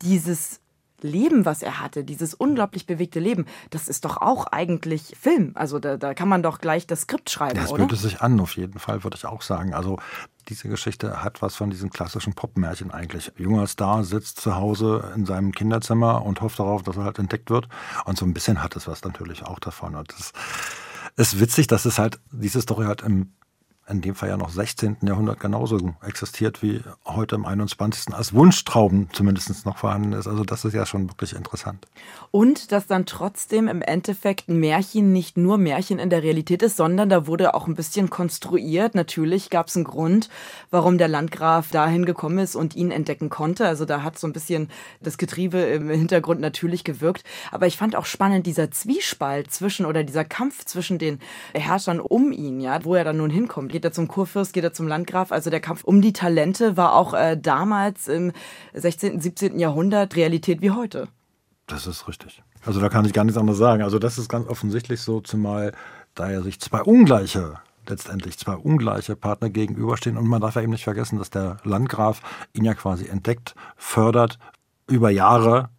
dieses 0.00 0.60
Leben, 1.00 1.44
was 1.44 1.62
er 1.62 1.80
hatte, 1.80 2.04
dieses 2.04 2.34
unglaublich 2.34 2.86
bewegte 2.86 3.20
Leben, 3.20 3.46
das 3.70 3.88
ist 3.88 4.04
doch 4.04 4.16
auch 4.16 4.46
eigentlich 4.46 5.14
Film. 5.18 5.52
Also 5.54 5.78
da, 5.78 5.96
da 5.96 6.14
kann 6.14 6.28
man 6.28 6.42
doch 6.42 6.58
gleich 6.58 6.86
das 6.86 7.02
Skript 7.02 7.30
schreiben, 7.30 7.56
ja, 7.56 7.64
es 7.64 7.70
oder? 7.70 7.84
Bietet 7.84 8.00
sich 8.00 8.20
an, 8.20 8.40
auf 8.40 8.56
jeden 8.56 8.78
Fall, 8.78 9.04
würde 9.04 9.16
ich 9.16 9.26
auch 9.26 9.42
sagen. 9.42 9.74
Also 9.74 9.98
diese 10.48 10.68
Geschichte 10.68 11.22
hat 11.22 11.42
was 11.42 11.56
von 11.56 11.70
diesen 11.70 11.90
klassischen 11.90 12.32
Popmärchen 12.34 12.90
eigentlich. 12.90 13.28
Ein 13.28 13.42
junger 13.42 13.66
Star 13.66 14.04
sitzt 14.04 14.40
zu 14.40 14.56
Hause 14.56 15.12
in 15.14 15.26
seinem 15.26 15.52
Kinderzimmer 15.52 16.24
und 16.24 16.40
hofft 16.40 16.58
darauf, 16.58 16.82
dass 16.82 16.96
er 16.96 17.04
halt 17.04 17.18
entdeckt 17.18 17.50
wird. 17.50 17.68
Und 18.04 18.18
so 18.18 18.24
ein 18.24 18.34
bisschen 18.34 18.62
hat 18.62 18.76
es 18.76 18.86
was 18.86 19.04
natürlich 19.04 19.44
auch 19.44 19.58
davon. 19.58 19.94
Und 19.94 20.12
das 20.12 20.32
ist 21.16 21.40
witzig, 21.40 21.66
dass 21.66 21.84
es 21.84 21.98
halt, 21.98 22.18
diese 22.32 22.62
Story 22.62 22.86
halt 22.86 23.02
im 23.02 23.32
in 23.88 24.00
dem 24.00 24.14
Fall 24.14 24.28
ja 24.28 24.36
noch 24.36 24.50
16. 24.50 24.98
Jahrhundert 25.02 25.40
genauso 25.40 25.78
existiert 26.02 26.62
wie 26.62 26.82
heute 27.06 27.36
im 27.36 27.46
21. 27.46 28.14
als 28.14 28.34
Wunschtraum 28.34 29.08
zumindest 29.12 29.64
noch 29.64 29.78
vorhanden 29.78 30.12
ist. 30.12 30.26
Also 30.26 30.44
das 30.44 30.64
ist 30.64 30.74
ja 30.74 30.84
schon 30.84 31.08
wirklich 31.08 31.34
interessant. 31.34 31.86
Und 32.30 32.72
dass 32.72 32.86
dann 32.86 33.06
trotzdem 33.06 33.68
im 33.68 33.80
Endeffekt 33.80 34.48
ein 34.48 34.58
Märchen 34.60 35.12
nicht 35.12 35.36
nur 35.36 35.56
Märchen 35.56 35.98
in 35.98 36.10
der 36.10 36.22
Realität 36.22 36.62
ist, 36.62 36.76
sondern 36.76 37.08
da 37.08 37.26
wurde 37.26 37.54
auch 37.54 37.66
ein 37.66 37.74
bisschen 37.74 38.10
konstruiert. 38.10 38.94
Natürlich 38.94 39.48
gab 39.48 39.68
es 39.68 39.76
einen 39.76 39.84
Grund, 39.84 40.28
warum 40.70 40.98
der 40.98 41.08
Landgraf 41.08 41.70
dahin 41.70 42.04
gekommen 42.04 42.38
ist 42.38 42.56
und 42.56 42.76
ihn 42.76 42.90
entdecken 42.90 43.30
konnte. 43.30 43.66
Also 43.66 43.86
da 43.86 44.02
hat 44.02 44.18
so 44.18 44.26
ein 44.26 44.32
bisschen 44.32 44.68
das 45.00 45.16
Getriebe 45.16 45.58
im 45.58 45.88
Hintergrund 45.88 46.40
natürlich 46.40 46.84
gewirkt. 46.84 47.24
Aber 47.52 47.66
ich 47.66 47.78
fand 47.78 47.96
auch 47.96 48.06
spannend 48.06 48.46
dieser 48.46 48.70
Zwiespalt 48.70 49.50
zwischen 49.50 49.86
oder 49.86 50.04
dieser 50.04 50.24
Kampf 50.24 50.66
zwischen 50.66 50.98
den 50.98 51.20
Herrschern 51.54 52.00
um 52.00 52.32
ihn, 52.32 52.60
ja, 52.60 52.84
wo 52.84 52.94
er 52.94 53.04
dann 53.04 53.16
nun 53.16 53.30
hinkommt 53.30 53.77
geht 53.78 53.84
er 53.84 53.92
zum 53.92 54.08
Kurfürst, 54.08 54.52
geht 54.52 54.64
er 54.64 54.72
zum 54.72 54.88
Landgraf. 54.88 55.30
Also 55.30 55.50
der 55.50 55.60
Kampf 55.60 55.84
um 55.84 56.02
die 56.02 56.12
Talente 56.12 56.76
war 56.76 56.96
auch 56.96 57.14
äh, 57.14 57.36
damals 57.40 58.08
im 58.08 58.32
16., 58.74 59.20
17. 59.20 59.56
Jahrhundert 59.60 60.16
Realität 60.16 60.62
wie 60.62 60.72
heute. 60.72 61.06
Das 61.68 61.86
ist 61.86 62.08
richtig. 62.08 62.42
Also 62.66 62.80
da 62.80 62.88
kann 62.88 63.04
ich 63.04 63.12
gar 63.12 63.22
nichts 63.22 63.38
anderes 63.38 63.60
sagen. 63.60 63.84
Also 63.84 64.00
das 64.00 64.18
ist 64.18 64.28
ganz 64.28 64.48
offensichtlich 64.48 65.00
so, 65.00 65.20
zumal 65.20 65.70
da 66.16 66.28
ja 66.28 66.42
sich 66.42 66.58
zwei 66.58 66.82
ungleiche 66.82 67.60
letztendlich 67.86 68.36
zwei 68.36 68.54
ungleiche 68.56 69.14
Partner 69.14 69.48
gegenüberstehen. 69.48 70.16
Und 70.16 70.26
man 70.26 70.40
darf 70.40 70.56
ja 70.56 70.62
eben 70.62 70.72
nicht 70.72 70.84
vergessen, 70.84 71.18
dass 71.18 71.30
der 71.30 71.58
Landgraf 71.62 72.20
ihn 72.52 72.64
ja 72.64 72.74
quasi 72.74 73.06
entdeckt, 73.06 73.54
fördert, 73.76 74.40
über 74.88 75.10
Jahre 75.10 75.70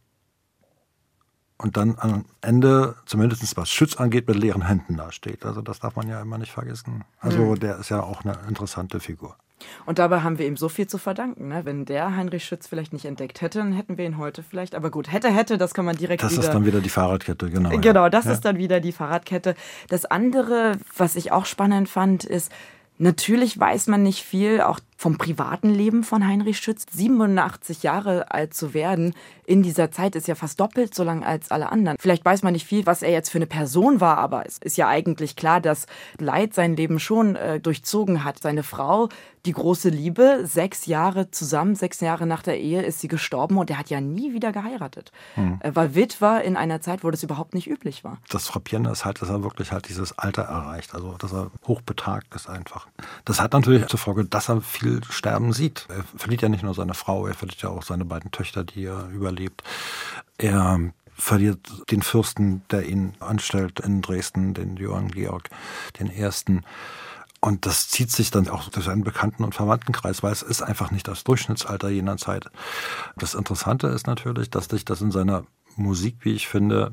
und 1.61 1.75
dann 1.77 1.95
am 1.99 2.25
Ende, 2.41 2.95
zumindest 3.05 3.57
was 3.57 3.69
Schütz 3.69 3.97
angeht, 3.97 4.27
mit 4.27 4.37
leeren 4.37 4.65
Händen 4.65 4.97
dasteht. 4.97 5.45
Also 5.45 5.61
das 5.61 5.79
darf 5.79 5.95
man 5.95 6.07
ja 6.07 6.21
immer 6.21 6.37
nicht 6.37 6.51
vergessen. 6.51 7.03
Also 7.19 7.39
mhm. 7.39 7.59
der 7.59 7.77
ist 7.79 7.89
ja 7.89 8.01
auch 8.01 8.23
eine 8.23 8.37
interessante 8.47 8.99
Figur. 8.99 9.35
Und 9.85 9.99
dabei 9.99 10.21
haben 10.21 10.37
wir 10.39 10.47
ihm 10.47 10.55
so 10.55 10.69
viel 10.69 10.87
zu 10.87 10.97
verdanken. 10.97 11.49
Ne? 11.49 11.65
Wenn 11.65 11.83
der 11.83 12.15
Heinrich 12.15 12.45
Schütz 12.45 12.67
vielleicht 12.67 12.93
nicht 12.93 13.03
entdeckt 13.03 13.41
hätte, 13.41 13.59
dann 13.59 13.73
hätten 13.73 13.97
wir 13.97 14.05
ihn 14.05 14.17
heute 14.17 14.41
vielleicht. 14.41 14.73
Aber 14.73 14.89
gut, 14.89 15.11
hätte, 15.11 15.29
hätte, 15.29 15.57
das 15.57 15.73
kann 15.73 15.83
man 15.83 15.97
direkt 15.97 16.23
das 16.23 16.31
wieder... 16.31 16.41
Das 16.41 16.47
ist 16.47 16.53
dann 16.53 16.65
wieder 16.65 16.79
die 16.79 16.89
Fahrradkette, 16.89 17.49
genau. 17.49 17.69
Genau, 17.77 18.07
das 18.07 18.23
ja. 18.23 18.31
ist 18.31 18.45
dann 18.45 18.57
wieder 18.57 18.79
die 18.79 18.93
Fahrradkette. 18.93 19.55
Das 19.89 20.05
andere, 20.05 20.77
was 20.95 21.17
ich 21.17 21.33
auch 21.33 21.45
spannend 21.45 21.89
fand, 21.89 22.23
ist, 22.23 22.53
natürlich 22.99 23.59
weiß 23.59 23.87
man 23.87 24.01
nicht 24.01 24.23
viel, 24.23 24.61
auch 24.61 24.79
vom 24.99 25.17
privaten 25.17 25.69
Leben 25.69 26.03
von 26.03 26.27
Heinrich 26.27 26.59
Schütz. 26.59 26.85
87 26.91 27.83
Jahre 27.83 28.31
alt 28.31 28.53
zu 28.53 28.73
werden 28.73 29.13
in 29.49 29.63
dieser 29.63 29.89
Zeit 29.89 30.15
ist 30.15 30.27
ja 30.27 30.35
fast 30.35 30.59
doppelt 30.59 30.93
so 30.93 31.03
lang 31.03 31.23
als 31.23 31.49
alle 31.49 31.71
anderen. 31.71 31.97
Vielleicht 31.99 32.23
weiß 32.23 32.43
man 32.43 32.53
nicht 32.53 32.67
viel, 32.67 32.85
was 32.85 33.01
er 33.01 33.09
jetzt 33.09 33.31
für 33.31 33.39
eine 33.39 33.47
Person 33.47 33.99
war, 33.99 34.19
aber 34.19 34.45
es 34.45 34.59
ist 34.59 34.77
ja 34.77 34.87
eigentlich 34.87 35.35
klar, 35.35 35.59
dass 35.59 35.87
Leid 36.19 36.53
sein 36.53 36.75
Leben 36.75 36.99
schon 36.99 37.35
äh, 37.35 37.59
durchzogen 37.59 38.23
hat. 38.23 38.39
Seine 38.43 38.61
Frau, 38.61 39.09
die 39.47 39.53
große 39.53 39.89
Liebe, 39.89 40.41
sechs 40.43 40.85
Jahre 40.85 41.31
zusammen, 41.31 41.73
sechs 41.73 41.99
Jahre 41.99 42.27
nach 42.27 42.43
der 42.43 42.59
Ehe 42.59 42.83
ist 42.83 42.99
sie 42.99 43.07
gestorben 43.07 43.57
und 43.57 43.71
er 43.71 43.79
hat 43.79 43.89
ja 43.89 44.01
nie 44.01 44.33
wieder 44.33 44.51
geheiratet. 44.51 45.11
Hm. 45.33 45.57
Er 45.61 45.75
war 45.75 45.95
Witwer 45.95 46.43
in 46.43 46.55
einer 46.55 46.81
Zeit, 46.81 47.03
wo 47.03 47.09
das 47.09 47.23
überhaupt 47.23 47.55
nicht 47.55 47.67
üblich 47.67 48.03
war. 48.03 48.19
Das 48.29 48.47
Frappierende 48.47 48.91
ist 48.91 49.03
halt, 49.03 49.19
dass 49.19 49.29
er 49.29 49.41
wirklich 49.41 49.71
halt 49.71 49.89
dieses 49.89 50.19
Alter 50.19 50.43
erreicht, 50.43 50.93
also 50.93 51.13
dass 51.17 51.33
er 51.33 51.49
hochbetagt 51.65 52.35
ist 52.35 52.47
einfach. 52.47 52.87
Das 53.25 53.41
hat 53.41 53.53
natürlich 53.53 53.87
zur 53.87 53.97
Folge, 53.97 54.25
dass 54.25 54.49
er 54.49 54.61
viel 54.61 54.88
sterben 55.09 55.53
sieht. 55.53 55.87
Er 55.89 56.03
verliert 56.15 56.41
ja 56.41 56.49
nicht 56.49 56.63
nur 56.63 56.73
seine 56.73 56.93
Frau, 56.93 57.27
er 57.27 57.33
verliert 57.33 57.61
ja 57.61 57.69
auch 57.69 57.83
seine 57.83 58.05
beiden 58.05 58.31
Töchter, 58.31 58.63
die 58.63 58.85
er 58.85 59.09
überlebt 59.09 59.39
erlebt. 59.39 59.63
Er 60.37 60.79
verliert 61.13 61.59
den 61.91 62.01
Fürsten, 62.01 62.61
der 62.71 62.87
ihn 62.87 63.13
anstellt 63.19 63.79
in 63.79 64.01
Dresden, 64.01 64.53
den 64.53 64.77
Johann 64.77 65.09
Georg 65.09 65.49
den 65.99 66.09
Ersten. 66.09 66.63
Und 67.41 67.65
das 67.65 67.89
zieht 67.89 68.11
sich 68.11 68.31
dann 68.31 68.49
auch 68.49 68.69
durch 68.69 68.85
seinen 68.85 69.03
Bekannten- 69.03 69.43
und 69.43 69.55
Verwandtenkreis, 69.55 70.23
weil 70.23 70.33
es 70.33 70.41
ist 70.41 70.61
einfach 70.61 70.91
nicht 70.91 71.07
das 71.07 71.23
Durchschnittsalter 71.23 71.89
jener 71.89 72.17
Zeit. 72.17 72.45
Das 73.15 73.33
Interessante 73.33 73.87
ist 73.87 74.07
natürlich, 74.07 74.49
dass 74.49 74.65
sich 74.65 74.83
das 74.83 75.01
in 75.01 75.11
seiner 75.11 75.45
Musik, 75.75 76.17
wie 76.21 76.33
ich 76.33 76.47
finde, 76.47 76.91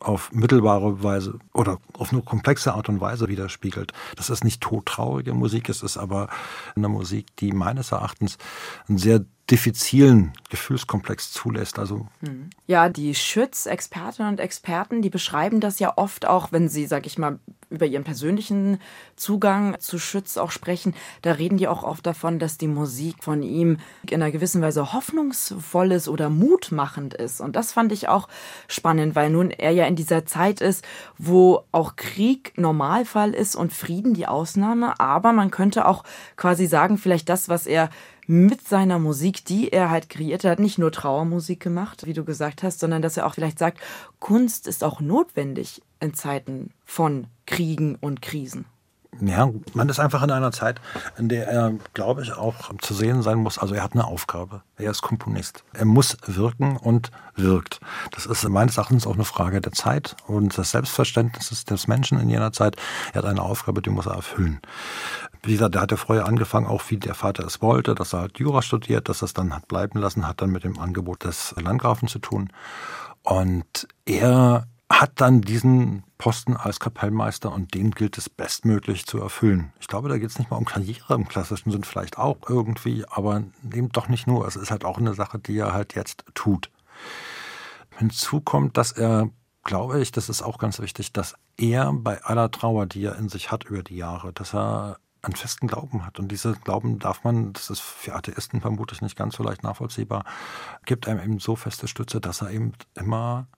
auf 0.00 0.32
mittelbare 0.32 1.02
Weise 1.02 1.38
oder 1.52 1.78
auf 1.94 2.12
eine 2.12 2.22
komplexe 2.22 2.74
Art 2.74 2.88
und 2.88 3.00
Weise 3.00 3.28
widerspiegelt. 3.28 3.92
Das 4.16 4.30
ist 4.30 4.44
nicht 4.44 4.60
todtraurige 4.60 5.34
Musik, 5.34 5.68
es 5.68 5.82
ist 5.82 5.96
aber 5.96 6.28
eine 6.74 6.88
Musik, 6.88 7.34
die 7.36 7.52
meines 7.52 7.92
Erachtens 7.92 8.38
einen 8.88 8.98
sehr 8.98 9.24
diffizilen 9.50 10.32
Gefühlskomplex 10.50 11.30
zulässt. 11.32 11.78
Also 11.78 12.08
hm. 12.20 12.50
ja, 12.66 12.88
die 12.88 13.14
Schütz-Expertinnen 13.14 14.32
und 14.32 14.40
Experten, 14.40 15.02
die 15.02 15.10
beschreiben 15.10 15.60
das 15.60 15.78
ja 15.78 15.92
oft 15.96 16.26
auch, 16.26 16.50
wenn 16.50 16.68
sie, 16.68 16.86
sag 16.86 17.06
ich 17.06 17.16
mal, 17.16 17.38
über 17.68 17.86
ihren 17.86 18.04
persönlichen 18.04 18.78
Zugang 19.16 19.76
zu 19.80 19.98
Schütz 19.98 20.36
auch 20.36 20.52
sprechen, 20.52 20.94
da 21.22 21.32
reden 21.32 21.58
die 21.58 21.66
auch 21.66 21.82
oft 21.82 22.06
davon, 22.06 22.38
dass 22.38 22.58
die 22.58 22.68
Musik 22.68 23.24
von 23.24 23.42
ihm 23.42 23.78
in 24.08 24.22
einer 24.22 24.30
gewissen 24.30 24.62
Weise 24.62 24.92
hoffnungsvoll 24.92 25.90
ist 25.92 26.08
oder 26.08 26.30
mutmachend 26.30 27.14
ist. 27.14 27.40
Und 27.40 27.56
das 27.56 27.72
fand 27.72 27.90
ich 27.90 28.08
auch 28.08 28.28
spannend, 28.68 29.16
weil 29.16 29.30
nun 29.30 29.50
er 29.50 29.72
ja 29.72 29.84
in 29.86 29.96
dieser 29.96 30.26
Zeit 30.26 30.60
ist, 30.60 30.84
wo 31.18 31.64
auch 31.72 31.96
Krieg 31.96 32.52
Normalfall 32.56 33.34
ist 33.34 33.56
und 33.56 33.72
Frieden 33.72 34.14
die 34.14 34.28
Ausnahme. 34.28 35.00
Aber 35.00 35.32
man 35.32 35.50
könnte 35.50 35.86
auch 35.86 36.04
quasi 36.36 36.66
sagen, 36.66 36.98
vielleicht 36.98 37.28
das, 37.28 37.48
was 37.48 37.66
er 37.66 37.90
mit 38.26 38.66
seiner 38.66 38.98
Musik, 38.98 39.44
die 39.44 39.72
er 39.72 39.90
halt 39.90 40.08
kreiert 40.08 40.44
hat, 40.44 40.58
nicht 40.58 40.78
nur 40.78 40.92
Trauermusik 40.92 41.60
gemacht, 41.60 42.06
wie 42.06 42.12
du 42.12 42.24
gesagt 42.24 42.62
hast, 42.62 42.80
sondern 42.80 43.02
dass 43.02 43.16
er 43.16 43.26
auch 43.26 43.34
vielleicht 43.34 43.58
sagt, 43.58 43.80
Kunst 44.18 44.66
ist 44.66 44.82
auch 44.82 45.00
notwendig 45.00 45.82
in 46.00 46.14
Zeiten 46.14 46.70
von 46.84 47.26
Kriegen 47.46 47.96
und 48.00 48.22
Krisen. 48.22 48.66
Ja, 49.20 49.50
man 49.74 49.88
ist 49.88 49.98
einfach 49.98 50.22
in 50.22 50.30
einer 50.30 50.52
Zeit, 50.52 50.80
in 51.16 51.28
der 51.28 51.48
er, 51.48 51.72
glaube 51.94 52.22
ich, 52.22 52.32
auch 52.32 52.74
zu 52.78 52.94
sehen 52.94 53.22
sein 53.22 53.38
muss. 53.38 53.58
Also 53.58 53.74
er 53.74 53.82
hat 53.82 53.92
eine 53.92 54.06
Aufgabe. 54.06 54.62
Er 54.76 54.90
ist 54.90 55.02
Komponist. 55.02 55.64
Er 55.72 55.84
muss 55.84 56.16
wirken 56.26 56.76
und 56.76 57.10
wirkt. 57.34 57.80
Das 58.12 58.26
ist 58.26 58.48
meines 58.48 58.76
Erachtens 58.76 59.06
auch 59.06 59.14
eine 59.14 59.24
Frage 59.24 59.60
der 59.60 59.72
Zeit 59.72 60.16
und 60.26 60.56
des 60.56 60.70
Selbstverständnisses 60.70 61.64
des 61.64 61.88
Menschen 61.88 62.20
in 62.20 62.28
jener 62.28 62.52
Zeit. 62.52 62.76
Er 63.12 63.22
hat 63.22 63.24
eine 63.26 63.42
Aufgabe, 63.42 63.82
die 63.82 63.90
muss 63.90 64.06
er 64.06 64.14
erfüllen. 64.14 64.60
Wie 65.42 65.52
gesagt, 65.52 65.74
der 65.74 65.82
hatte 65.82 65.96
vorher 65.96 66.26
angefangen, 66.26 66.66
auch 66.66 66.82
wie 66.88 66.96
der 66.96 67.14
Vater 67.14 67.46
es 67.46 67.62
wollte, 67.62 67.94
dass 67.94 68.12
er 68.12 68.20
halt 68.20 68.38
Jura 68.38 68.62
studiert, 68.62 69.08
dass 69.08 69.22
er 69.22 69.26
es 69.26 69.34
dann 69.34 69.54
hat 69.54 69.68
bleiben 69.68 70.00
lassen, 70.00 70.26
hat 70.26 70.42
dann 70.42 70.50
mit 70.50 70.64
dem 70.64 70.78
Angebot 70.78 71.24
des 71.24 71.54
Landgrafen 71.56 72.08
zu 72.08 72.18
tun. 72.18 72.52
Und 73.22 73.88
er 74.04 74.66
hat 74.88 75.20
dann 75.20 75.40
diesen 75.40 76.04
Posten 76.16 76.56
als 76.56 76.78
Kapellmeister 76.78 77.52
und 77.52 77.74
den 77.74 77.90
gilt 77.90 78.18
es 78.18 78.28
bestmöglich 78.30 79.06
zu 79.06 79.18
erfüllen. 79.18 79.72
Ich 79.80 79.88
glaube, 79.88 80.08
da 80.08 80.16
geht 80.16 80.30
es 80.30 80.38
nicht 80.38 80.50
mal 80.50 80.56
um 80.56 80.64
Karriere 80.64 81.14
im 81.14 81.28
klassischen 81.28 81.72
Sinn, 81.72 81.84
vielleicht 81.84 82.18
auch 82.18 82.38
irgendwie, 82.48 83.04
aber 83.08 83.42
eben 83.64 83.88
doch 83.90 84.08
nicht 84.08 84.26
nur. 84.26 84.46
Es 84.46 84.56
ist 84.56 84.70
halt 84.70 84.84
auch 84.84 84.98
eine 84.98 85.14
Sache, 85.14 85.38
die 85.38 85.58
er 85.58 85.72
halt 85.72 85.94
jetzt 85.94 86.24
tut. 86.34 86.70
Hinzu 87.98 88.40
kommt, 88.40 88.76
dass 88.76 88.92
er, 88.92 89.30
glaube 89.64 90.00
ich, 90.00 90.12
das 90.12 90.28
ist 90.28 90.42
auch 90.42 90.58
ganz 90.58 90.78
wichtig, 90.78 91.12
dass 91.12 91.34
er 91.56 91.92
bei 91.92 92.22
aller 92.22 92.50
Trauer, 92.50 92.86
die 92.86 93.04
er 93.04 93.16
in 93.16 93.28
sich 93.28 93.50
hat 93.50 93.64
über 93.64 93.82
die 93.82 93.96
Jahre, 93.96 94.32
dass 94.32 94.54
er 94.54 94.98
einen 95.22 95.34
festen 95.34 95.66
Glauben 95.66 96.06
hat. 96.06 96.20
Und 96.20 96.28
diese 96.28 96.52
Glauben 96.52 97.00
darf 97.00 97.24
man, 97.24 97.52
das 97.52 97.70
ist 97.70 97.80
für 97.80 98.14
Atheisten 98.14 98.60
vermutlich 98.60 99.02
nicht 99.02 99.16
ganz 99.16 99.36
so 99.36 99.42
leicht 99.42 99.64
nachvollziehbar, 99.64 100.24
gibt 100.84 101.08
einem 101.08 101.20
eben 101.20 101.38
so 101.40 101.56
feste 101.56 101.88
Stütze, 101.88 102.20
dass 102.20 102.42
er 102.42 102.50
eben 102.50 102.72
immer 102.94 103.48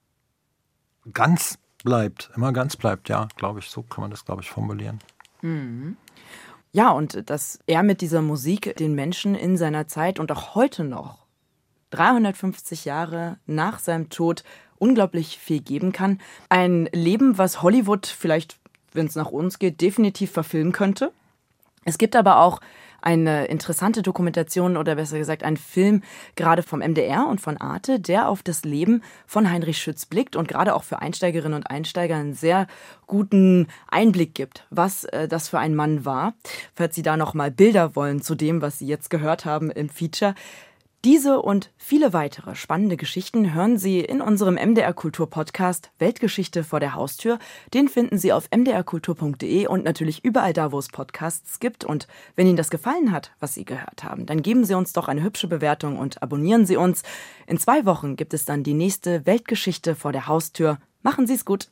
ganz 1.13 1.59
bleibt, 1.85 2.31
immer 2.37 2.53
ganz 2.53 2.77
bleibt, 2.77 3.09
ja, 3.09 3.29
glaube 3.37 3.61
ich, 3.61 3.71
so 3.71 3.83
kann 3.83 4.03
man 4.03 4.11
das, 4.11 4.25
glaube 4.25 4.43
ich, 4.43 4.51
formulieren. 4.51 4.99
Mhm. 5.43 5.97
Ja, 6.73 6.91
und 6.91 7.31
dass 7.31 7.59
er 7.67 7.83
mit 7.83 8.01
dieser 8.01 8.23
Musik 8.23 8.77
den 8.77 8.95
Menschen 8.95 9.35
in 9.35 9.57
seiner 9.57 9.87
Zeit 9.87 10.19
und 10.19 10.31
auch 10.31 10.55
heute 10.55 10.85
noch, 10.85 11.27
350 11.91 12.85
Jahre 12.85 13.39
nach 13.47 13.79
seinem 13.79 14.11
Tod, 14.11 14.45
unglaublich 14.77 15.39
viel 15.39 15.61
geben 15.61 15.93
kann. 15.93 16.21
Ein 16.49 16.89
Leben, 16.93 17.39
was 17.39 17.63
Hollywood 17.63 18.07
vielleicht, 18.07 18.59
wenn 18.93 19.07
es 19.07 19.17
nach 19.17 19.31
uns 19.31 19.59
geht, 19.59 19.81
definitiv 19.81 20.31
verfilmen 20.31 20.73
könnte. 20.73 21.13
Es 21.85 21.99
gibt 21.99 22.15
aber 22.15 22.41
auch 22.41 22.61
eine 23.01 23.47
interessante 23.47 24.03
Dokumentation 24.03 24.77
oder 24.77 24.97
besser 24.97 25.19
gesagt 25.19 25.43
ein 25.43 25.57
Film 25.57 26.03
gerade 26.37 26.63
vom 26.63 26.81
MDR 26.81 27.27
und 27.29 27.41
von 27.41 27.57
Arte, 27.57 28.01
der 28.01 28.29
auf 28.29 28.43
das 28.43 28.65
Leben 28.65 29.03
von 29.27 29.51
Heinrich 29.51 29.79
Schütz 29.79 30.07
blickt 30.07 30.37
und 30.37 30.49
gerade 30.49 30.75
auch 30.75 30.85
für 30.85 31.01
Einsteigerinnen 31.01 31.55
und 31.55 31.71
Einsteiger 31.71 32.17
einen 32.17 32.35
sehr 32.35 32.67
guten 33.07 33.69
Einblick 33.89 34.35
gibt, 34.35 34.67
was 34.71 35.05
äh, 35.05 35.29
das 35.29 35.49
für 35.49 35.59
ein 35.59 35.75
Mann 35.75 36.05
war. 36.05 36.35
Falls 36.75 36.95
Sie 36.95 37.03
da 37.03 37.17
noch 37.17 37.35
mal 37.35 37.51
Bilder 37.51 37.97
wollen 37.97 38.21
zu 38.21 38.35
dem, 38.35 38.63
was 38.63 38.79
Sie 38.79 38.87
jetzt 38.87 39.11
gehört 39.11 39.45
haben 39.45 39.71
im 39.71 39.89
Feature, 39.89 40.35
diese 41.09 41.41
und 41.41 41.71
viele 41.79 42.13
weitere 42.13 42.55
spannende 42.55 42.99
Geschichten 42.99 43.55
hören 43.55 43.79
Sie 43.79 44.01
in 44.01 44.21
unserem 44.21 44.57
MDR 44.57 44.93
Kultur 44.93 45.31
Podcast 45.31 45.91
Weltgeschichte 45.99 46.65
vor 46.65 46.81
der 46.81 46.95
Haustür. 46.95 47.39
Den 47.73 47.89
finden 47.89 48.19
Sie 48.19 48.31
auf 48.31 48.51
mdrkultur.de 48.55 49.69
und 49.69 49.85
natürlich 49.85 50.23
überall 50.23 50.53
da, 50.53 50.71
wo 50.71 50.79
es 50.79 50.89
Podcasts 50.89 51.61
gibt. 51.61 51.83
Und 51.83 52.09
wenn 52.37 52.47
Ihnen 52.47 52.59
das 52.59 52.69
gefallen 52.69 53.11
hat, 53.11 53.33
was 53.41 53.55
Sie 53.55 53.65
gehört 53.65 54.05
haben, 54.05 54.27
dann 54.27 54.43
geben 54.43 54.65
Sie 54.67 54.75
uns 54.75 54.93
doch 54.93 55.09
eine 55.09 55.23
hübsche 55.23 55.49
Bewertung 55.49 55.99
und 55.99 56.23
abonnieren 56.23 56.67
Sie 56.67 56.77
uns. 56.77 57.05
In 57.47 57.59
zwei 57.59 57.87
Wochen 57.87 58.17
gibt 58.17 58.35
es 58.35 58.45
dann 58.45 58.63
die 58.63 58.75
nächste 58.75 59.25
Weltgeschichte 59.25 59.95
vor 59.95 60.13
der 60.13 60.27
Haustür. 60.27 60.77
Machen 61.01 61.27
Sie 61.27 61.33
es 61.33 61.47
gut. 61.47 61.71